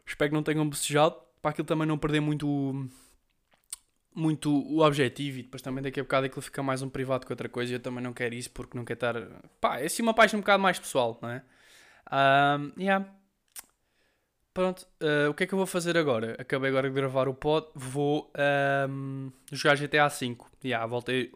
Espero 0.06 0.32
que 0.32 0.36
não 0.36 0.44
tenham 0.44 0.68
bocejado, 0.68 1.16
para 1.42 1.52
aquilo 1.52 1.68
também 1.68 1.88
não 1.88 1.98
perder 1.98 2.20
muito... 2.20 2.90
Muito 4.18 4.50
o 4.50 4.82
objetivo 4.82 5.40
e 5.40 5.44
depois 5.44 5.62
também 5.62 5.84
daqui 5.84 6.00
a 6.00 6.04
bocado 6.04 6.26
aquilo 6.28 6.42
fica 6.42 6.64
mais 6.64 6.82
um 6.82 6.88
privado 6.88 7.26
que 7.26 7.34
outra 7.34 7.50
coisa 7.50 7.74
e 7.74 7.76
eu 7.76 7.82
também 7.82 8.02
não 8.02 8.14
quero 8.14 8.34
isso 8.34 8.50
porque 8.50 8.78
não 8.78 8.86
quero 8.86 8.98
estar... 8.98 9.16
Pá, 9.60 9.80
é 9.80 9.88
assim 9.88 10.02
uma 10.02 10.14
página 10.14 10.38
um 10.38 10.42
bocado 10.42 10.64
mais 10.64 10.80
pessoal, 10.80 11.20
não 11.22 11.30
é? 11.30 11.44
Um, 12.10 12.72
yeah. 12.82 13.06
Pronto, 14.56 14.88
uh, 15.02 15.30
o 15.30 15.34
que 15.34 15.44
é 15.44 15.48
que 15.48 15.54
eu 15.54 15.58
vou 15.58 15.66
fazer 15.68 15.98
agora? 15.98 16.38
Acabei 16.40 16.70
agora 16.70 16.88
de 16.88 16.96
gravar 16.96 17.28
o 17.28 17.34
pod, 17.34 17.68
vou 17.76 18.32
um, 18.90 19.30
jogar 19.52 19.76
GTA 19.76 20.08
V. 20.08 20.38
Yeah, 20.64 20.86
voltei. 20.86 21.30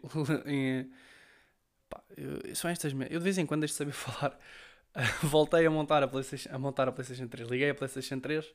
pá, 1.90 2.02
eu, 2.16 2.54
são 2.54 2.70
estas 2.70 2.94
Eu 3.10 3.18
de 3.18 3.24
vez 3.24 3.36
em 3.36 3.44
quando 3.44 3.60
deixo 3.60 3.74
de 3.74 3.76
saber 3.76 3.92
falar. 3.92 4.40
voltei 5.22 5.66
a 5.66 5.70
montar 5.70 6.02
a, 6.02 6.08
PlayStation, 6.08 6.48
a 6.50 6.58
montar 6.58 6.88
a 6.88 6.92
PlayStation 6.92 7.28
3. 7.28 7.46
Liguei 7.50 7.68
a 7.68 7.74
PlayStation 7.74 8.18
3 8.18 8.54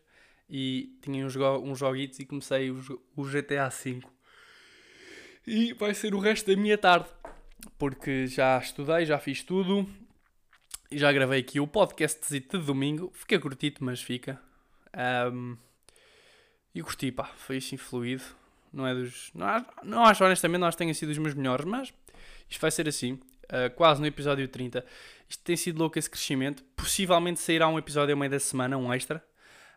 e 0.49 0.97
tinha 0.99 1.23
uns, 1.23 1.33
jo 1.33 1.57
uns 1.59 1.77
joguitos 1.77 2.17
e 2.17 2.25
comecei 2.25 2.71
o, 2.71 2.79
o 3.15 3.23
GTA 3.23 3.69
V. 3.69 4.01
E 5.45 5.73
vai 5.73 5.93
ser 5.93 6.15
o 6.15 6.19
resto 6.19 6.49
da 6.49 6.59
minha 6.59 6.75
tarde. 6.79 7.07
Porque 7.77 8.25
já 8.25 8.57
estudei, 8.57 9.05
já 9.05 9.19
fiz 9.19 9.43
tudo. 9.43 9.87
E 10.89 10.97
já 10.97 11.11
gravei 11.13 11.41
aqui 11.41 11.59
o 11.59 11.67
podcast 11.67 12.19
de 12.31 12.57
domingo. 12.57 13.11
Fica 13.13 13.39
curtito, 13.39 13.83
mas 13.83 14.01
fica. 14.01 14.41
Ahm, 14.95 15.57
e 16.73 16.81
curti, 16.81 17.11
pá. 17.11 17.25
Foi 17.35 17.57
assim 17.57 17.77
fluido. 17.77 18.23
Não 18.71 18.87
é 18.87 18.93
dos. 18.93 19.31
Não 19.33 19.45
acho, 19.45 19.65
não 19.83 20.05
acho 20.05 20.23
honestamente, 20.23 20.59
não 20.59 20.67
acho 20.67 20.77
que 20.77 20.83
tenha 20.83 20.93
sido 20.93 21.09
dos 21.09 21.17
meus 21.17 21.33
melhores, 21.33 21.65
mas 21.65 21.93
isto 22.49 22.61
vai 22.61 22.71
ser 22.71 22.87
assim. 22.87 23.19
ah, 23.49 23.69
quase 23.69 24.01
no 24.01 24.07
episódio 24.07 24.47
30. 24.47 24.85
Isto 25.29 25.43
tem 25.43 25.55
sido 25.55 25.79
louco 25.79 25.97
esse 25.99 26.09
crescimento. 26.09 26.63
Possivelmente 26.75 27.39
sairá 27.39 27.67
um 27.67 27.77
episódio 27.77 28.13
ao 28.13 28.19
meio 28.19 28.31
da 28.31 28.39
semana, 28.39 28.77
um 28.77 28.93
extra. 28.93 29.23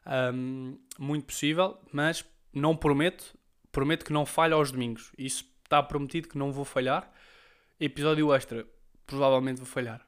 Ahm, 0.05 0.77
muito 0.99 1.27
possível, 1.27 1.79
mas 1.93 2.25
não 2.53 2.77
prometo. 2.77 3.37
Prometo 3.71 4.05
que 4.05 4.13
não 4.13 4.25
falho 4.27 4.55
aos 4.57 4.73
domingos. 4.73 5.13
Isso 5.19 5.45
está 5.65 5.83
prometido 5.83 6.29
que 6.29 6.39
não 6.39 6.51
vou 6.51 6.65
falhar. 6.65 7.11
Episódio 7.79 8.35
extra, 8.35 8.67
provavelmente 9.07 9.59
vou 9.59 9.67
falhar. 9.67 10.05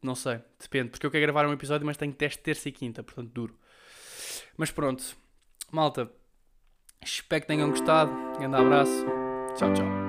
Não 0.00 0.14
sei, 0.14 0.40
depende, 0.60 0.90
porque 0.90 1.04
eu 1.04 1.10
quero 1.10 1.22
gravar 1.22 1.46
um 1.46 1.52
episódio, 1.52 1.84
mas 1.84 1.96
tenho 1.96 2.12
teste 2.12 2.40
terça 2.40 2.68
e 2.68 2.72
quinta, 2.72 3.02
portanto 3.02 3.32
duro. 3.32 3.58
Mas 4.56 4.70
pronto, 4.70 5.04
malta, 5.70 6.10
espero 7.02 7.42
que 7.42 7.48
tenham 7.48 7.70
gostado. 7.70 8.12
Grande 8.38 8.56
abraço, 8.56 9.04
tchau, 9.56 9.72
tchau. 9.72 10.07